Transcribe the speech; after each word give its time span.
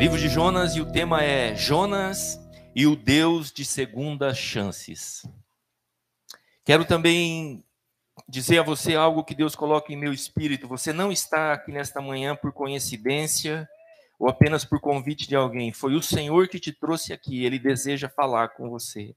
Livro 0.00 0.16
de 0.16 0.30
Jonas 0.30 0.76
e 0.76 0.80
o 0.80 0.90
tema 0.90 1.22
é 1.22 1.54
Jonas 1.54 2.40
e 2.74 2.86
o 2.86 2.96
Deus 2.96 3.52
de 3.52 3.66
segundas 3.66 4.38
chances. 4.38 5.26
Quero 6.64 6.86
também 6.86 7.62
dizer 8.26 8.60
a 8.60 8.62
você 8.62 8.94
algo 8.94 9.22
que 9.22 9.34
Deus 9.34 9.54
coloca 9.54 9.92
em 9.92 9.98
meu 9.98 10.10
espírito. 10.10 10.66
Você 10.68 10.90
não 10.90 11.12
está 11.12 11.52
aqui 11.52 11.70
nesta 11.70 12.00
manhã 12.00 12.34
por 12.34 12.50
coincidência 12.50 13.68
ou 14.18 14.26
apenas 14.26 14.64
por 14.64 14.80
convite 14.80 15.28
de 15.28 15.36
alguém. 15.36 15.70
Foi 15.70 15.94
o 15.94 16.02
Senhor 16.02 16.48
que 16.48 16.58
te 16.58 16.72
trouxe 16.72 17.12
aqui. 17.12 17.44
Ele 17.44 17.58
deseja 17.58 18.08
falar 18.08 18.48
com 18.48 18.70
você. 18.70 19.14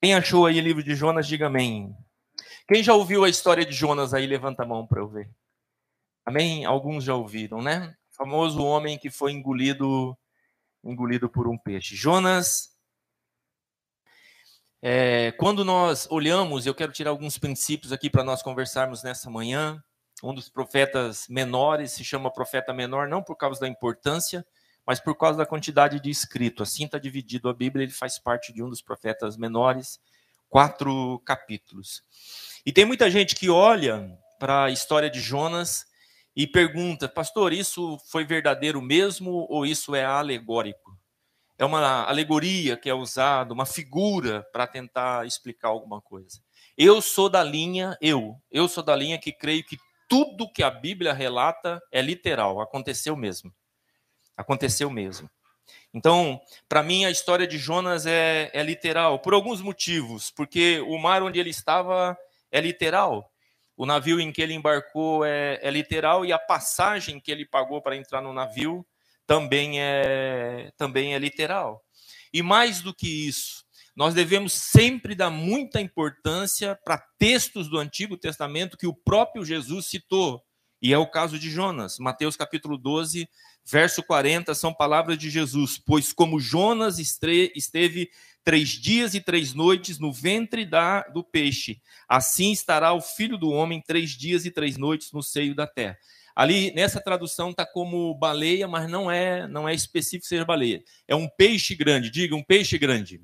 Quem 0.00 0.14
achou 0.14 0.46
aí 0.46 0.58
o 0.58 0.62
livro 0.62 0.82
de 0.82 0.94
Jonas, 0.94 1.28
diga 1.28 1.48
amém. 1.48 1.94
Quem 2.66 2.82
já 2.82 2.94
ouviu 2.94 3.24
a 3.24 3.28
história 3.28 3.66
de 3.66 3.74
Jonas 3.74 4.14
aí, 4.14 4.26
levanta 4.26 4.62
a 4.62 4.66
mão 4.66 4.86
para 4.86 5.02
eu 5.02 5.08
ver. 5.08 5.28
Amém? 6.24 6.64
Alguns 6.64 7.04
já 7.04 7.14
ouviram, 7.14 7.60
né? 7.60 7.94
Famoso 8.16 8.62
homem 8.64 8.98
que 8.98 9.10
foi 9.10 9.32
engolido 9.32 10.16
engolido 10.82 11.28
por 11.28 11.48
um 11.48 11.58
peixe. 11.58 11.96
Jonas 11.96 12.76
é, 14.82 15.32
quando 15.32 15.64
nós 15.64 16.06
olhamos, 16.10 16.64
eu 16.64 16.74
quero 16.74 16.92
tirar 16.92 17.10
alguns 17.10 17.38
princípios 17.38 17.92
aqui 17.92 18.08
para 18.08 18.22
nós 18.22 18.42
conversarmos 18.42 19.02
nessa 19.02 19.28
manhã. 19.28 19.82
Um 20.22 20.32
dos 20.32 20.48
profetas 20.48 21.26
menores 21.28 21.92
se 21.92 22.04
chama 22.04 22.32
profeta 22.32 22.72
menor, 22.72 23.08
não 23.08 23.22
por 23.22 23.36
causa 23.36 23.60
da 23.60 23.68
importância, 23.68 24.46
mas 24.86 25.00
por 25.00 25.16
causa 25.16 25.38
da 25.38 25.44
quantidade 25.44 25.98
de 25.98 26.08
escrito. 26.08 26.62
Assim 26.62 26.84
está 26.84 26.98
dividido 26.98 27.48
a 27.48 27.52
Bíblia, 27.52 27.82
ele 27.82 27.92
faz 27.92 28.18
parte 28.18 28.52
de 28.52 28.62
um 28.62 28.70
dos 28.70 28.80
profetas 28.80 29.36
menores, 29.36 29.98
quatro 30.48 31.20
capítulos. 31.26 32.02
E 32.64 32.72
tem 32.72 32.84
muita 32.84 33.10
gente 33.10 33.34
que 33.34 33.50
olha 33.50 34.16
para 34.38 34.66
a 34.66 34.70
história 34.70 35.10
de 35.10 35.20
Jonas 35.20 35.86
e 36.36 36.46
pergunta, 36.46 37.08
pastor, 37.08 37.52
isso 37.52 37.98
foi 38.10 38.24
verdadeiro 38.24 38.82
mesmo 38.82 39.46
ou 39.48 39.64
isso 39.64 39.94
é 39.94 40.04
alegórico? 40.04 40.96
é 41.58 41.64
uma 41.64 42.04
alegoria 42.04 42.76
que 42.76 42.88
é 42.88 42.94
usada, 42.94 43.52
uma 43.52 43.64
figura 43.64 44.46
para 44.52 44.66
tentar 44.66 45.26
explicar 45.26 45.68
alguma 45.68 46.00
coisa. 46.00 46.40
Eu 46.76 47.00
sou 47.00 47.28
da 47.28 47.42
linha, 47.42 47.96
eu, 48.00 48.36
eu 48.50 48.68
sou 48.68 48.82
da 48.82 48.94
linha 48.94 49.18
que 49.18 49.32
creio 49.32 49.64
que 49.64 49.78
tudo 50.08 50.50
que 50.52 50.62
a 50.62 50.70
Bíblia 50.70 51.12
relata 51.12 51.80
é 51.90 52.02
literal, 52.02 52.60
aconteceu 52.60 53.16
mesmo. 53.16 53.52
Aconteceu 54.36 54.90
mesmo. 54.90 55.30
Então, 55.94 56.38
para 56.68 56.82
mim, 56.82 57.06
a 57.06 57.10
história 57.10 57.46
de 57.46 57.56
Jonas 57.56 58.04
é, 58.04 58.50
é 58.52 58.62
literal, 58.62 59.18
por 59.18 59.32
alguns 59.32 59.62
motivos. 59.62 60.30
Porque 60.30 60.80
o 60.80 60.98
mar 60.98 61.22
onde 61.22 61.40
ele 61.40 61.50
estava 61.50 62.16
é 62.52 62.60
literal, 62.60 63.32
o 63.76 63.84
navio 63.84 64.20
em 64.20 64.32
que 64.32 64.40
ele 64.40 64.54
embarcou 64.54 65.24
é, 65.24 65.58
é 65.62 65.70
literal, 65.70 66.24
e 66.24 66.32
a 66.32 66.38
passagem 66.38 67.20
que 67.20 67.30
ele 67.30 67.44
pagou 67.44 67.82
para 67.82 67.96
entrar 67.96 68.22
no 68.22 68.32
navio 68.32 68.86
também 69.26 69.80
é, 69.80 70.72
também 70.76 71.14
é 71.14 71.18
literal. 71.18 71.82
E 72.32 72.42
mais 72.42 72.80
do 72.80 72.94
que 72.94 73.28
isso, 73.28 73.64
nós 73.94 74.14
devemos 74.14 74.52
sempre 74.52 75.14
dar 75.14 75.30
muita 75.30 75.80
importância 75.80 76.78
para 76.84 77.02
textos 77.18 77.68
do 77.68 77.78
Antigo 77.78 78.16
Testamento 78.16 78.76
que 78.76 78.86
o 78.86 78.94
próprio 78.94 79.44
Jesus 79.44 79.86
citou. 79.86 80.42
E 80.80 80.92
é 80.92 80.98
o 80.98 81.10
caso 81.10 81.38
de 81.38 81.50
Jonas. 81.50 81.98
Mateus 81.98 82.36
capítulo 82.36 82.76
12, 82.76 83.28
verso 83.66 84.02
40, 84.02 84.54
são 84.54 84.72
palavras 84.72 85.18
de 85.18 85.28
Jesus. 85.28 85.76
Pois 85.76 86.12
como 86.12 86.38
Jonas 86.38 86.98
esteve 86.98 88.10
três 88.44 88.68
dias 88.68 89.14
e 89.14 89.20
três 89.20 89.52
noites 89.52 89.98
no 89.98 90.12
ventre 90.12 90.64
da, 90.64 91.02
do 91.02 91.24
peixe, 91.24 91.80
assim 92.08 92.52
estará 92.52 92.92
o 92.92 93.00
filho 93.00 93.36
do 93.36 93.50
homem 93.50 93.82
três 93.84 94.10
dias 94.10 94.44
e 94.46 94.52
três 94.52 94.76
noites 94.76 95.10
no 95.10 95.20
seio 95.20 95.54
da 95.54 95.66
terra. 95.66 95.98
Ali 96.34 96.70
nessa 96.74 97.00
tradução 97.00 97.50
está 97.50 97.66
como 97.66 98.14
baleia, 98.14 98.68
mas 98.68 98.88
não 98.88 99.10
é, 99.10 99.48
não 99.48 99.68
é 99.68 99.74
específico 99.74 100.26
ser 100.26 100.44
baleia. 100.44 100.84
É 101.08 101.16
um 101.16 101.28
peixe 101.28 101.74
grande. 101.74 102.10
Diga 102.10 102.36
um 102.36 102.42
peixe 102.42 102.78
grande. 102.78 103.20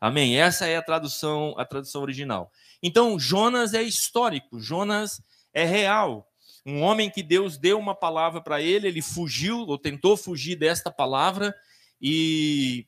Amém. 0.00 0.40
Essa 0.40 0.66
é 0.66 0.76
a 0.76 0.82
tradução, 0.82 1.54
a 1.58 1.64
tradução 1.64 2.00
original. 2.00 2.50
Então 2.82 3.18
Jonas 3.18 3.74
é 3.74 3.82
histórico. 3.82 4.60
Jonas 4.60 5.20
é 5.52 5.64
real. 5.64 6.29
Um 6.64 6.82
homem 6.82 7.10
que 7.10 7.22
Deus 7.22 7.56
deu 7.56 7.78
uma 7.78 7.94
palavra 7.94 8.40
para 8.40 8.60
ele, 8.60 8.86
ele 8.86 9.02
fugiu 9.02 9.60
ou 9.60 9.78
tentou 9.78 10.16
fugir 10.16 10.56
desta 10.56 10.90
palavra 10.90 11.54
e 12.00 12.86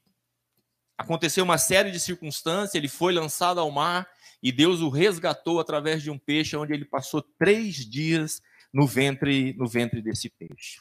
aconteceu 0.96 1.44
uma 1.44 1.58
série 1.58 1.90
de 1.90 1.98
circunstâncias. 1.98 2.74
Ele 2.74 2.88
foi 2.88 3.12
lançado 3.12 3.60
ao 3.60 3.70
mar 3.70 4.06
e 4.42 4.52
Deus 4.52 4.80
o 4.80 4.88
resgatou 4.88 5.60
através 5.60 6.02
de 6.02 6.10
um 6.10 6.18
peixe, 6.18 6.56
onde 6.56 6.72
ele 6.72 6.84
passou 6.84 7.22
três 7.38 7.76
dias 7.76 8.40
no 8.72 8.86
ventre, 8.86 9.54
no 9.54 9.66
ventre 9.66 10.02
desse 10.02 10.28
peixe. 10.30 10.80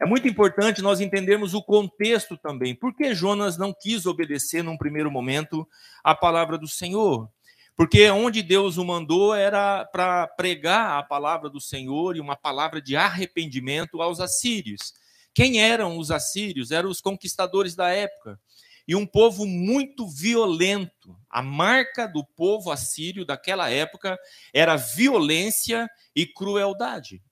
É 0.00 0.06
muito 0.06 0.26
importante 0.26 0.82
nós 0.82 1.00
entendermos 1.00 1.54
o 1.54 1.62
contexto 1.62 2.36
também. 2.36 2.74
Por 2.74 2.94
que 2.94 3.14
Jonas 3.14 3.56
não 3.56 3.72
quis 3.72 4.06
obedecer 4.06 4.62
num 4.62 4.76
primeiro 4.76 5.10
momento 5.10 5.66
a 6.02 6.14
palavra 6.14 6.58
do 6.58 6.66
Senhor? 6.66 7.28
Porque 7.76 8.08
onde 8.10 8.42
Deus 8.42 8.76
o 8.76 8.84
mandou 8.84 9.34
era 9.34 9.84
para 9.84 10.28
pregar 10.28 10.98
a 10.98 11.02
palavra 11.02 11.50
do 11.50 11.60
Senhor 11.60 12.16
e 12.16 12.20
uma 12.20 12.36
palavra 12.36 12.80
de 12.80 12.96
arrependimento 12.96 14.00
aos 14.00 14.20
assírios. 14.20 14.94
Quem 15.34 15.60
eram 15.60 15.98
os 15.98 16.10
assírios? 16.10 16.70
Eram 16.70 16.88
os 16.88 17.00
conquistadores 17.00 17.74
da 17.74 17.88
época 17.88 18.38
e 18.86 18.94
um 18.94 19.06
povo 19.06 19.46
muito 19.46 20.06
violento. 20.06 21.16
A 21.28 21.42
marca 21.42 22.06
do 22.06 22.24
povo 22.24 22.70
assírio 22.70 23.24
daquela 23.24 23.70
época 23.70 24.18
era 24.52 24.76
violência 24.76 25.88
e 26.14 26.26
crueldade. 26.26 27.22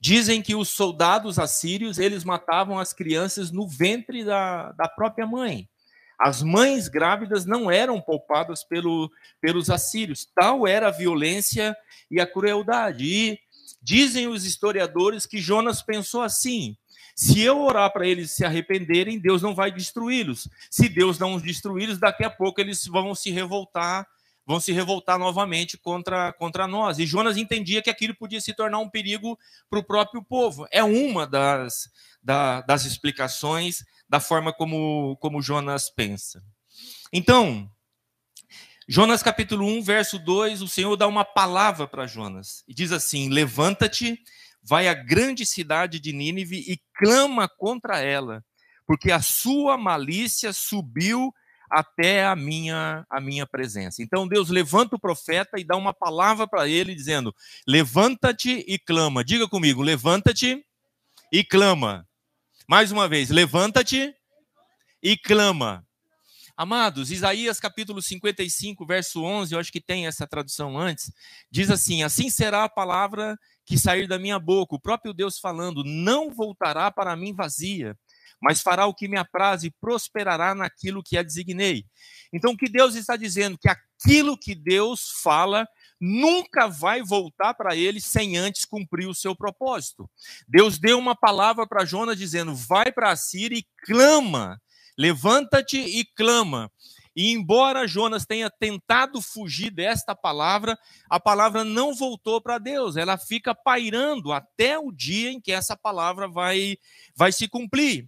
Dizem 0.00 0.42
que 0.42 0.54
os 0.54 0.70
soldados 0.70 1.38
assírios 1.38 1.98
eles 1.98 2.24
matavam 2.24 2.78
as 2.78 2.92
crianças 2.92 3.50
no 3.50 3.68
ventre 3.68 4.24
da, 4.24 4.72
da 4.72 4.88
própria 4.88 5.26
mãe. 5.26 5.68
As 6.18 6.42
mães 6.42 6.88
grávidas 6.88 7.44
não 7.44 7.70
eram 7.70 8.00
poupadas 8.00 8.64
pelo, 8.64 9.10
pelos 9.40 9.68
assírios. 9.68 10.26
Tal 10.34 10.66
era 10.66 10.88
a 10.88 10.92
violência 10.92 11.76
e 12.10 12.20
a 12.20 12.26
crueldade. 12.26 13.04
E 13.04 13.38
dizem 13.82 14.26
os 14.26 14.44
historiadores 14.44 15.26
que 15.26 15.38
Jonas 15.38 15.82
pensou 15.82 16.22
assim: 16.22 16.76
se 17.14 17.40
eu 17.40 17.62
orar 17.62 17.90
para 17.92 18.06
eles 18.06 18.30
se 18.32 18.44
arrependerem, 18.44 19.18
Deus 19.18 19.40
não 19.40 19.54
vai 19.54 19.72
destruí-los. 19.72 20.48
Se 20.70 20.86
Deus 20.86 21.18
não 21.18 21.34
os 21.34 21.42
destruí-los, 21.42 21.98
daqui 21.98 22.24
a 22.24 22.30
pouco 22.30 22.60
eles 22.60 22.86
vão 22.86 23.14
se 23.14 23.30
revoltar, 23.30 24.06
vão 24.46 24.60
se 24.60 24.70
revoltar 24.70 25.18
novamente 25.18 25.78
contra, 25.78 26.32
contra 26.34 26.66
nós. 26.66 26.98
E 26.98 27.06
Jonas 27.06 27.38
entendia 27.38 27.80
que 27.80 27.88
aquilo 27.88 28.14
podia 28.14 28.40
se 28.40 28.52
tornar 28.52 28.80
um 28.80 28.90
perigo 28.90 29.38
para 29.70 29.78
o 29.78 29.84
próprio 29.84 30.22
povo. 30.22 30.66
É 30.70 30.84
uma 30.84 31.26
das, 31.26 31.90
da, 32.22 32.60
das 32.60 32.84
explicações 32.84 33.82
da 34.08 34.20
forma 34.20 34.52
como, 34.52 35.16
como 35.20 35.42
Jonas 35.42 35.90
pensa. 35.90 36.42
Então, 37.12 37.70
Jonas 38.88 39.22
capítulo 39.22 39.66
1, 39.66 39.82
verso 39.82 40.18
2, 40.18 40.62
o 40.62 40.68
Senhor 40.68 40.96
dá 40.96 41.08
uma 41.08 41.24
palavra 41.24 41.88
para 41.88 42.06
Jonas 42.06 42.62
e 42.68 42.74
diz 42.74 42.92
assim: 42.92 43.28
Levanta-te 43.28 44.16
vai 44.62 44.88
à 44.88 44.94
grande 44.94 45.44
cidade 45.44 45.98
de 46.00 46.12
Nínive 46.12 46.56
e 46.58 46.80
clama 46.94 47.48
contra 47.48 48.00
ela, 48.00 48.44
porque 48.86 49.10
a 49.10 49.20
sua 49.20 49.76
malícia 49.76 50.52
subiu 50.52 51.32
até 51.70 52.24
a 52.24 52.36
minha 52.36 53.04
a 53.10 53.20
minha 53.20 53.46
presença. 53.46 54.02
Então 54.02 54.26
Deus 54.28 54.50
levanta 54.50 54.94
o 54.96 55.00
profeta 55.00 55.58
e 55.58 55.64
dá 55.64 55.76
uma 55.76 55.92
palavra 55.92 56.46
para 56.46 56.68
ele 56.68 56.94
dizendo: 56.94 57.34
"Levanta-te 57.66 58.64
e 58.68 58.78
clama". 58.78 59.24
Diga 59.24 59.48
comigo: 59.48 59.82
"Levanta-te 59.82 60.64
e 61.32 61.44
clama". 61.44 62.06
Mais 62.68 62.90
uma 62.90 63.08
vez: 63.08 63.30
"Levanta-te 63.30 64.14
e 65.02 65.16
clama". 65.16 65.86
Amados, 66.56 67.10
Isaías 67.10 67.60
capítulo 67.60 68.00
55, 68.00 68.86
verso 68.86 69.22
11, 69.22 69.54
eu 69.54 69.60
acho 69.60 69.70
que 69.70 69.80
tem 69.80 70.06
essa 70.06 70.26
tradução 70.26 70.78
antes, 70.78 71.12
diz 71.50 71.70
assim: 71.70 72.02
Assim 72.02 72.30
será 72.30 72.64
a 72.64 72.68
palavra 72.68 73.38
que 73.64 73.78
sair 73.78 74.08
da 74.08 74.18
minha 74.18 74.38
boca, 74.38 74.74
o 74.74 74.80
próprio 74.80 75.12
Deus 75.12 75.38
falando, 75.38 75.84
não 75.84 76.32
voltará 76.32 76.90
para 76.90 77.14
mim 77.14 77.34
vazia, 77.34 77.96
mas 78.40 78.62
fará 78.62 78.86
o 78.86 78.94
que 78.94 79.06
me 79.06 79.18
apraz 79.18 79.64
e 79.64 79.70
prosperará 79.70 80.54
naquilo 80.54 81.02
que 81.02 81.18
a 81.18 81.22
designei. 81.22 81.84
Então, 82.32 82.52
o 82.52 82.56
que 82.56 82.68
Deus 82.68 82.94
está 82.94 83.16
dizendo? 83.16 83.58
Que 83.58 83.68
aquilo 83.68 84.38
que 84.38 84.54
Deus 84.54 85.20
fala 85.22 85.68
nunca 86.00 86.66
vai 86.66 87.02
voltar 87.02 87.54
para 87.54 87.74
ele 87.74 88.00
sem 88.00 88.36
antes 88.36 88.64
cumprir 88.64 89.08
o 89.08 89.14
seu 89.14 89.34
propósito. 89.34 90.08
Deus 90.46 90.78
deu 90.78 90.98
uma 90.98 91.14
palavra 91.14 91.66
para 91.66 91.84
Jonas 91.84 92.18
dizendo: 92.18 92.54
vai 92.54 92.92
para 92.92 93.10
a 93.10 93.16
Síria 93.16 93.58
e 93.58 93.66
clama 93.84 94.60
Levanta-te 94.96 95.78
e 95.78 96.04
clama. 96.04 96.72
E 97.14 97.30
embora 97.30 97.86
Jonas 97.86 98.26
tenha 98.26 98.50
tentado 98.50 99.20
fugir 99.22 99.70
desta 99.70 100.14
palavra, 100.14 100.78
a 101.08 101.18
palavra 101.18 101.64
não 101.64 101.94
voltou 101.94 102.40
para 102.40 102.58
Deus, 102.58 102.96
ela 102.96 103.16
fica 103.16 103.54
pairando 103.54 104.32
até 104.32 104.78
o 104.78 104.92
dia 104.92 105.30
em 105.30 105.40
que 105.40 105.52
essa 105.52 105.76
palavra 105.76 106.28
vai, 106.28 106.76
vai 107.14 107.32
se 107.32 107.48
cumprir. 107.48 108.06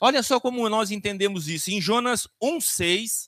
Olha 0.00 0.22
só 0.22 0.40
como 0.40 0.68
nós 0.68 0.90
entendemos 0.90 1.48
isso. 1.48 1.70
Em 1.70 1.80
Jonas 1.80 2.28
1,6, 2.42 3.27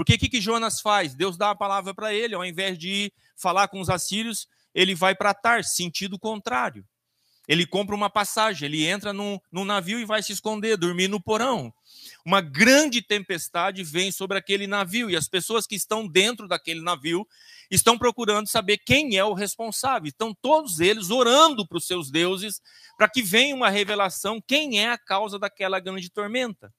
porque 0.00 0.14
o 0.14 0.18
que, 0.18 0.30
que 0.30 0.40
Jonas 0.40 0.80
faz? 0.80 1.14
Deus 1.14 1.36
dá 1.36 1.50
a 1.50 1.54
palavra 1.54 1.92
para 1.92 2.14
ele, 2.14 2.34
ao 2.34 2.42
invés 2.42 2.78
de 2.78 3.12
falar 3.36 3.68
com 3.68 3.82
os 3.82 3.90
assírios, 3.90 4.48
ele 4.74 4.94
vai 4.94 5.14
para 5.14 5.34
Tar, 5.34 5.62
sentido 5.62 6.18
contrário. 6.18 6.86
ele 7.46 7.66
compra 7.66 7.94
uma 7.94 8.08
passagem, 8.08 8.66
ele 8.66 8.86
entra 8.86 9.12
num, 9.12 9.38
num 9.52 9.62
navio 9.62 10.00
e 10.00 10.06
vai 10.06 10.22
se 10.22 10.32
esconder, 10.32 10.78
dormir 10.78 11.06
no 11.06 11.20
porão. 11.20 11.70
Uma 12.24 12.40
grande 12.40 13.02
tempestade 13.02 13.84
vem 13.84 14.10
sobre 14.10 14.38
aquele 14.38 14.66
navio 14.66 15.10
e 15.10 15.16
as 15.16 15.28
pessoas 15.28 15.66
que 15.66 15.74
estão 15.74 16.08
dentro 16.08 16.48
daquele 16.48 16.80
navio 16.80 17.28
estão 17.70 17.98
procurando 17.98 18.48
saber 18.48 18.78
quem 18.78 19.18
é 19.18 19.24
o 19.24 19.34
responsável. 19.34 20.08
Estão 20.08 20.34
todos 20.40 20.80
eles 20.80 21.10
orando 21.10 21.68
para 21.68 21.76
os 21.76 21.86
seus 21.86 22.10
deuses 22.10 22.62
para 22.96 23.06
que 23.06 23.20
venha 23.20 23.54
uma 23.54 23.68
revelação 23.68 24.40
quem 24.40 24.80
é 24.80 24.88
a 24.88 24.96
causa 24.96 25.38
daquela 25.38 25.78
grande 25.78 26.08
tormenta. 26.08 26.72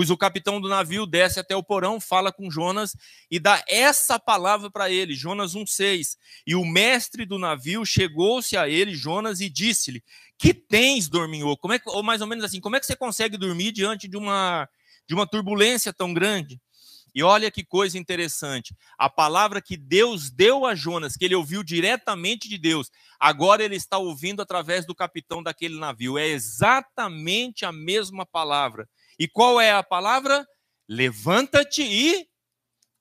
Pois 0.00 0.08
o 0.08 0.16
capitão 0.16 0.58
do 0.58 0.66
navio 0.66 1.04
desce 1.04 1.38
até 1.38 1.54
o 1.54 1.62
porão, 1.62 2.00
fala 2.00 2.32
com 2.32 2.50
Jonas 2.50 2.96
e 3.30 3.38
dá 3.38 3.62
essa 3.68 4.18
palavra 4.18 4.70
para 4.70 4.90
ele, 4.90 5.12
Jonas 5.12 5.54
1,6. 5.54 6.16
E 6.46 6.54
o 6.54 6.64
mestre 6.64 7.26
do 7.26 7.38
navio 7.38 7.84
chegou-se 7.84 8.56
a 8.56 8.66
ele, 8.66 8.94
Jonas, 8.94 9.42
e 9.42 9.50
disse-lhe: 9.50 10.02
Que 10.38 10.54
tens, 10.54 11.06
dorminhou? 11.06 11.54
Como 11.54 11.74
é 11.74 11.78
que, 11.78 11.86
ou 11.86 12.02
mais 12.02 12.22
ou 12.22 12.26
menos 12.26 12.46
assim, 12.46 12.60
como 12.60 12.76
é 12.76 12.80
que 12.80 12.86
você 12.86 12.96
consegue 12.96 13.36
dormir 13.36 13.72
diante 13.72 14.08
de 14.08 14.16
uma, 14.16 14.66
de 15.06 15.14
uma 15.14 15.26
turbulência 15.26 15.92
tão 15.92 16.14
grande? 16.14 16.58
E 17.14 17.22
olha 17.22 17.50
que 17.50 17.62
coisa 17.62 17.98
interessante. 17.98 18.74
A 18.96 19.10
palavra 19.10 19.60
que 19.60 19.76
Deus 19.76 20.30
deu 20.30 20.64
a 20.64 20.74
Jonas, 20.74 21.14
que 21.14 21.26
ele 21.26 21.34
ouviu 21.34 21.62
diretamente 21.62 22.48
de 22.48 22.56
Deus, 22.56 22.90
agora 23.18 23.62
ele 23.62 23.76
está 23.76 23.98
ouvindo 23.98 24.40
através 24.40 24.86
do 24.86 24.94
capitão 24.94 25.42
daquele 25.42 25.78
navio. 25.78 26.16
É 26.16 26.26
exatamente 26.26 27.66
a 27.66 27.72
mesma 27.72 28.24
palavra 28.24 28.88
e 29.20 29.28
qual 29.28 29.60
é 29.60 29.70
a 29.70 29.82
palavra? 29.82 30.48
Levanta-te 30.88 31.82
e, 31.82 32.26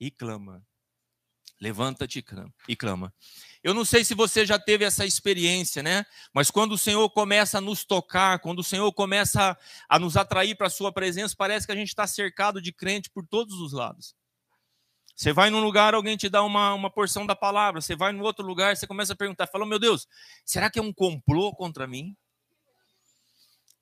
e 0.02 0.12
clama. 0.12 0.62
Levanta-te 1.62 2.24
e 2.68 2.76
clama. 2.76 3.14
Eu 3.64 3.74
não 3.74 3.86
sei 3.86 4.04
se 4.04 4.14
você 4.14 4.46
já 4.46 4.60
teve 4.60 4.84
essa 4.84 5.06
experiência, 5.06 5.82
né? 5.82 6.06
Mas 6.34 6.52
quando 6.52 6.74
o 6.74 6.78
Senhor 6.78 7.10
começa 7.10 7.60
a 7.60 7.62
nos 7.62 7.86
tocar, 7.86 8.40
quando 8.40 8.60
o 8.60 8.64
Senhor 8.64 8.92
começa 8.92 9.58
a 9.88 9.98
nos 9.98 10.18
atrair 10.18 10.56
para 10.56 10.68
a 10.68 10.70
sua 10.70 10.92
presença, 10.92 11.36
parece 11.38 11.66
que 11.66 11.72
a 11.72 11.76
gente 11.76 11.88
está 11.88 12.06
cercado 12.06 12.62
de 12.62 12.74
crente 12.74 13.10
por 13.10 13.26
todos 13.26 13.56
os 13.56 13.72
lados. 13.72 14.14
Você 15.16 15.32
vai 15.32 15.50
num 15.50 15.64
lugar, 15.64 15.94
alguém 15.94 16.18
te 16.18 16.28
dá 16.28 16.44
uma, 16.44 16.74
uma 16.74 16.90
porção 16.90 17.26
da 17.26 17.36
palavra. 17.36 17.80
Você 17.80 17.96
vai 17.96 18.12
no 18.12 18.24
outro 18.26 18.46
lugar, 18.46 18.76
você 18.76 18.86
começa 18.86 19.14
a 19.14 19.18
perguntar, 19.18 19.48
fala, 19.48 19.66
meu 19.66 19.80
Deus, 19.80 20.06
será 20.46 20.70
que 20.70 20.80
é 20.80 20.82
um 20.82 20.94
complô 20.94 21.54
contra 21.54 21.88
mim? 21.88 22.14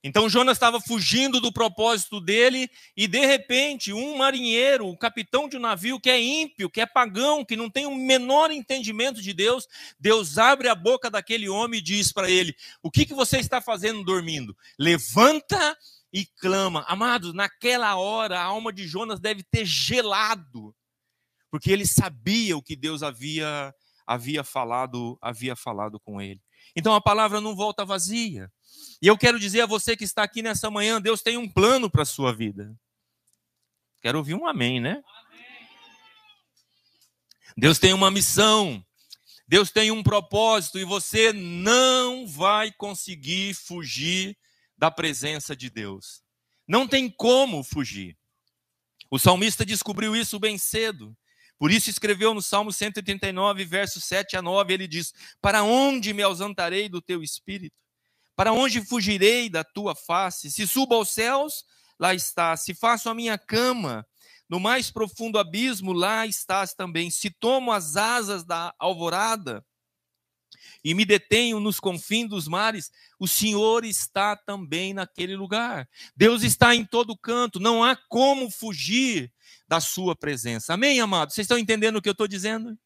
Então 0.08 0.30
Jonas 0.30 0.56
estava 0.56 0.80
fugindo 0.80 1.42
do 1.42 1.52
propósito 1.52 2.22
dele 2.22 2.70
e 2.96 3.08
de 3.08 3.26
repente 3.26 3.92
um 3.92 4.18
marinheiro, 4.18 4.88
o 4.88 4.98
capitão 4.98 5.50
de 5.50 5.58
um 5.58 5.60
navio 5.60 6.00
que 6.00 6.10
é 6.10 6.22
ímpio, 6.22 6.70
que 6.70 6.80
é 6.80 6.86
pagão, 6.86 7.44
que 7.44 7.58
não 7.58 7.70
tem 7.70 7.86
o 7.86 7.94
menor 7.94 8.50
entendimento 8.50 9.22
de 9.22 9.34
Deus, 9.34 9.68
Deus 10.00 10.38
abre 10.38 10.70
a 10.70 10.76
boca 10.76 11.12
daquele 11.12 11.50
homem 11.50 11.80
e 11.80 11.84
diz 11.84 12.14
para 12.14 12.30
ele: 12.30 12.56
"O 12.82 12.90
que 12.90 13.06
que 13.06 13.14
você 13.14 13.38
está 13.38 13.60
fazendo 13.60 14.02
dormindo? 14.02 14.56
Levanta 14.80 15.78
e 16.14 16.26
clama". 16.26 16.86
Amados, 16.88 17.34
naquela 17.34 17.98
hora 17.98 18.40
a 18.40 18.44
alma 18.44 18.72
de 18.72 18.88
Jonas 18.88 19.20
deve 19.20 19.44
ter 19.44 19.66
gelado, 19.66 20.74
porque 21.52 21.70
ele 21.70 21.86
sabia 21.86 22.56
o 22.56 22.64
que 22.64 22.78
Deus 22.78 23.04
havia 23.04 23.74
havia 24.06 24.42
falado, 24.42 25.18
havia 25.22 25.54
falado 25.54 26.00
com 26.00 26.22
ele. 26.22 26.42
Então 26.74 26.96
a 26.96 27.02
palavra 27.02 27.42
não 27.42 27.54
volta 27.54 27.84
vazia. 27.84 28.50
E 29.02 29.08
eu 29.08 29.18
quero 29.18 29.40
dizer 29.40 29.62
a 29.62 29.66
você 29.66 29.96
que 29.96 30.04
está 30.04 30.24
aqui 30.24 30.42
nessa 30.42 30.70
manhã, 30.72 31.02
Deus 31.02 31.22
tem 31.22 31.38
um 31.38 31.48
plano 31.48 31.90
para 31.90 32.04
a 32.04 32.06
sua 32.06 32.34
vida. 32.34 32.76
Quero 34.02 34.18
ouvir 34.18 34.34
um 34.34 34.48
amém, 34.48 34.80
né? 34.80 35.04
Deus 37.56 37.80
tem 37.80 37.94
uma 37.94 38.12
missão. 38.12 38.84
Deus 39.48 39.72
tem 39.72 39.92
um 39.92 40.04
propósito 40.04 40.78
e 40.78 40.84
você 40.84 41.32
não 41.32 42.28
vai 42.28 42.72
conseguir 42.72 43.54
fugir 43.54 44.38
da 44.78 44.92
presença 44.92 45.56
de 45.56 45.70
Deus. 45.70 46.22
Não 46.68 46.88
tem 46.88 47.10
como 47.10 47.64
fugir. 47.64 48.18
O 49.10 49.18
salmista 49.18 49.66
descobriu 49.66 50.16
isso 50.16 50.38
bem 50.38 50.58
cedo. 50.58 51.18
Por 51.58 51.72
isso 51.72 51.90
escreveu 51.90 52.34
no 52.34 52.42
Salmo 52.42 52.72
139, 52.72 53.66
versos 53.66 54.04
7 54.04 54.36
a 54.38 54.42
9, 54.42 54.74
ele 54.74 54.88
diz: 54.88 55.14
Para 55.42 55.64
onde 55.64 56.14
me 56.14 56.22
ausentarei 56.22 56.88
do 56.90 57.02
teu 57.02 57.24
espírito? 57.24 57.76
Para 58.38 58.54
onde 58.54 58.86
fugirei 58.86 59.50
da 59.50 59.64
tua 59.64 59.96
face? 59.96 60.52
Se 60.52 60.68
subo 60.68 60.94
aos 60.94 61.10
céus, 61.10 61.66
lá 62.00 62.14
estás. 62.14 62.64
Se 62.64 62.76
faço 62.76 63.10
a 63.10 63.16
minha 63.16 63.36
cama 63.36 64.06
no 64.48 64.60
mais 64.60 64.92
profundo 64.92 65.40
abismo, 65.40 65.92
lá 65.92 66.24
estás 66.28 66.76
também. 66.76 67.10
Se 67.10 67.32
tomo 67.32 67.72
as 67.72 67.98
asas 67.98 68.46
da 68.46 68.76
alvorada 68.78 69.66
e 70.84 70.94
me 70.94 71.04
detenho 71.04 71.60
nos 71.60 71.80
confins 71.80 72.30
dos 72.30 72.48
mares, 72.48 72.92
o 73.20 73.28
Senhor 73.28 73.84
está 73.84 74.36
também 74.36 74.94
naquele 74.94 75.36
lugar. 75.36 75.90
Deus 76.16 76.44
está 76.44 76.76
em 76.76 76.86
todo 76.86 77.18
canto, 77.18 77.60
não 77.60 77.84
há 77.84 77.96
como 78.08 78.52
fugir 78.52 79.34
da 79.68 79.82
sua 79.82 80.16
presença. 80.16 80.76
Amém, 80.76 81.02
amados? 81.02 81.34
Vocês 81.34 81.46
estão 81.46 81.58
entendendo 81.58 81.96
o 81.96 82.02
que 82.04 82.08
eu 82.08 82.12
estou 82.12 82.28
dizendo? 82.28 82.78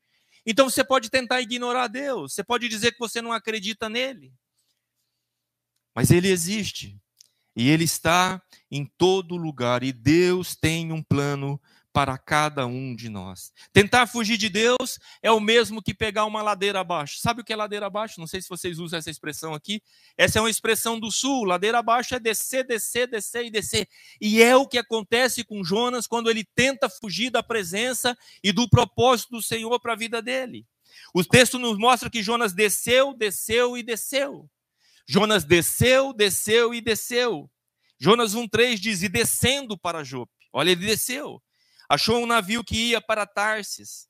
Então 0.46 0.70
você 0.70 0.82
pode 0.82 1.10
tentar 1.10 1.42
ignorar 1.42 1.88
Deus, 1.88 2.34
você 2.34 2.42
pode 2.44 2.70
dizer 2.70 2.94
que 2.94 3.00
você 3.00 3.22
não 3.22 3.34
acredita 3.34 3.90
nele. 3.90 4.34
Mas 5.96 6.12
ele 6.12 6.30
existe. 6.30 7.00
E 7.56 7.70
ele 7.70 7.84
está 7.84 8.42
em 8.70 8.86
todo 8.98 9.36
lugar. 9.36 9.84
E 9.84 9.92
Deus 9.92 10.56
tem 10.56 10.92
um 10.92 11.04
plano 11.04 11.60
para 11.94 12.18
cada 12.18 12.66
um 12.66 12.96
de 12.96 13.10
nós. 13.10 13.52
Tentar 13.74 14.08
fugir 14.08 14.38
de 14.38 14.50
Deus 14.50 14.98
é 15.22 15.32
o 15.32 15.40
mesmo 15.40 15.82
que 15.82 15.94
pegar 15.94 16.26
uma 16.26 16.42
ladeira 16.42 16.80
abaixo. 16.80 17.20
Sabe 17.20 17.42
o 17.42 17.44
que 17.44 17.52
é 17.52 17.56
ladeira 17.56 17.86
abaixo? 17.86 18.20
Não 18.20 18.28
sei 18.28 18.42
se 18.42 18.50
vocês 18.50 18.80
usam 18.80 19.00
essa 19.00 19.10
expressão 19.10 19.54
aqui. 19.54 19.82
Essa 20.18 20.40
é 20.40 20.42
uma 20.42 20.50
expressão 20.50 21.00
do 21.00 21.12
sul. 21.12 21.44
Ladeira 21.44 21.80
abaixo 21.80 22.16
é 22.16 22.20
descer, 22.20 22.66
descer, 22.66 23.08
descer 23.08 23.46
e 23.46 23.52
descer. 23.52 23.88
E 24.20 24.42
é 24.42 24.56
o 24.56 24.68
que 24.68 24.78
acontece 24.78 25.44
com 25.44 25.64
Jonas 25.64 26.08
quando 26.08 26.30
ele 26.30 26.46
tenta 26.56 26.90
fugir 26.90 27.30
da 27.30 27.44
presença 27.44 28.18
e 28.44 28.52
do 28.52 28.70
propósito 28.70 29.32
do 29.32 29.42
Senhor 29.42 29.78
para 29.80 29.94
a 29.94 29.98
vida 29.98 30.22
dele. 30.22 30.66
O 31.14 31.24
texto 31.24 31.60
nos 31.60 31.78
mostra 31.78 32.10
que 32.10 32.24
Jonas 32.24 32.54
desceu, 32.54 33.14
desceu 33.14 33.78
e 33.78 33.84
desceu. 33.84 34.50
Jonas 35.08 35.44
desceu, 35.44 36.14
desceu 36.14 36.74
e 36.74 36.82
desceu. 36.82 37.50
Jonas 38.00 38.34
1,3 38.34 38.78
diz: 38.78 39.04
e 39.04 39.10
descendo 39.10 39.78
para 39.78 40.04
Jope. 40.04 40.32
Olha, 40.52 40.72
ele 40.72 40.86
desceu. 40.86 41.42
Achou 41.88 42.24
um 42.24 42.26
navio 42.26 42.64
que 42.64 42.76
ia 42.76 43.02
para 43.02 43.28
Tarsis. 43.28 44.08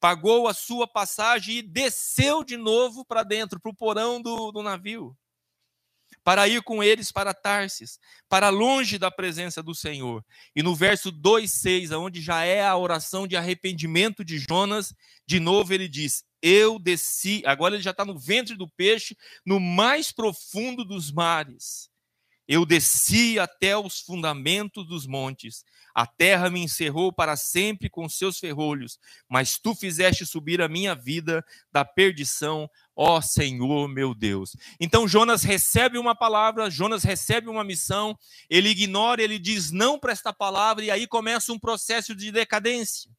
Pagou 0.00 0.46
a 0.46 0.54
sua 0.54 0.86
passagem 0.86 1.56
e 1.56 1.62
desceu 1.62 2.44
de 2.44 2.56
novo 2.56 3.04
para 3.04 3.22
dentro, 3.22 3.58
para 3.60 3.70
o 3.70 3.74
porão 3.74 4.20
do, 4.20 4.52
do 4.52 4.62
navio. 4.62 5.16
Para 6.22 6.46
ir 6.48 6.62
com 6.62 6.82
eles 6.82 7.10
para 7.10 7.34
Tarsis, 7.34 7.98
para 8.28 8.48
longe 8.48 8.98
da 8.98 9.10
presença 9.10 9.62
do 9.62 9.74
Senhor. 9.74 10.24
E 10.54 10.62
no 10.62 10.74
verso 10.74 11.12
2,6, 11.12 11.98
onde 11.98 12.22
já 12.22 12.44
é 12.44 12.64
a 12.64 12.76
oração 12.76 13.26
de 13.26 13.36
arrependimento 13.36 14.24
de 14.24 14.38
Jonas, 14.38 14.94
de 15.26 15.40
novo 15.40 15.74
ele 15.74 15.88
diz: 15.88 16.24
eu 16.46 16.78
desci, 16.78 17.42
agora 17.46 17.74
ele 17.74 17.82
já 17.82 17.92
está 17.92 18.04
no 18.04 18.18
ventre 18.18 18.54
do 18.54 18.68
peixe, 18.68 19.16
no 19.46 19.58
mais 19.58 20.12
profundo 20.12 20.84
dos 20.84 21.10
mares. 21.10 21.88
Eu 22.46 22.66
desci 22.66 23.38
até 23.38 23.74
os 23.78 24.00
fundamentos 24.00 24.86
dos 24.86 25.06
montes. 25.06 25.64
A 25.94 26.06
terra 26.06 26.50
me 26.50 26.60
encerrou 26.60 27.10
para 27.10 27.34
sempre 27.34 27.88
com 27.88 28.06
seus 28.10 28.38
ferrolhos, 28.38 28.98
mas 29.26 29.58
tu 29.58 29.74
fizeste 29.74 30.26
subir 30.26 30.60
a 30.60 30.68
minha 30.68 30.94
vida 30.94 31.42
da 31.72 31.82
perdição, 31.82 32.68
ó 32.94 33.22
Senhor 33.22 33.88
meu 33.88 34.14
Deus. 34.14 34.54
Então 34.78 35.08
Jonas 35.08 35.44
recebe 35.44 35.96
uma 35.96 36.14
palavra, 36.14 36.68
Jonas 36.68 37.04
recebe 37.04 37.48
uma 37.48 37.64
missão, 37.64 38.18
ele 38.50 38.68
ignora, 38.68 39.22
ele 39.22 39.38
diz 39.38 39.70
não 39.70 39.98
para 39.98 40.12
esta 40.12 40.30
palavra, 40.30 40.84
e 40.84 40.90
aí 40.90 41.06
começa 41.06 41.54
um 41.54 41.58
processo 41.58 42.14
de 42.14 42.30
decadência 42.30 43.10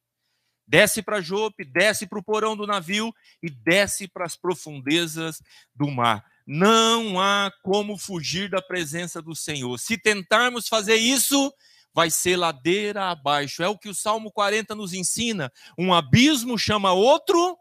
desce 0.66 1.02
para 1.02 1.20
Jope, 1.20 1.64
desce 1.64 2.06
para 2.06 2.18
o 2.18 2.22
porão 2.22 2.56
do 2.56 2.66
navio 2.66 3.12
e 3.42 3.48
desce 3.50 4.08
para 4.08 4.24
as 4.24 4.36
profundezas 4.36 5.40
do 5.74 5.90
mar. 5.90 6.24
Não 6.46 7.20
há 7.20 7.50
como 7.62 7.98
fugir 7.98 8.48
da 8.48 8.62
presença 8.62 9.20
do 9.20 9.34
Senhor. 9.34 9.78
Se 9.78 9.98
tentarmos 9.98 10.68
fazer 10.68 10.96
isso, 10.96 11.52
vai 11.92 12.10
ser 12.10 12.36
ladeira 12.36 13.10
abaixo. 13.10 13.62
É 13.62 13.68
o 13.68 13.78
que 13.78 13.88
o 13.88 13.94
Salmo 13.94 14.30
40 14.30 14.74
nos 14.74 14.92
ensina. 14.92 15.50
Um 15.78 15.92
abismo 15.92 16.58
chama 16.58 16.92
outro 16.92 17.58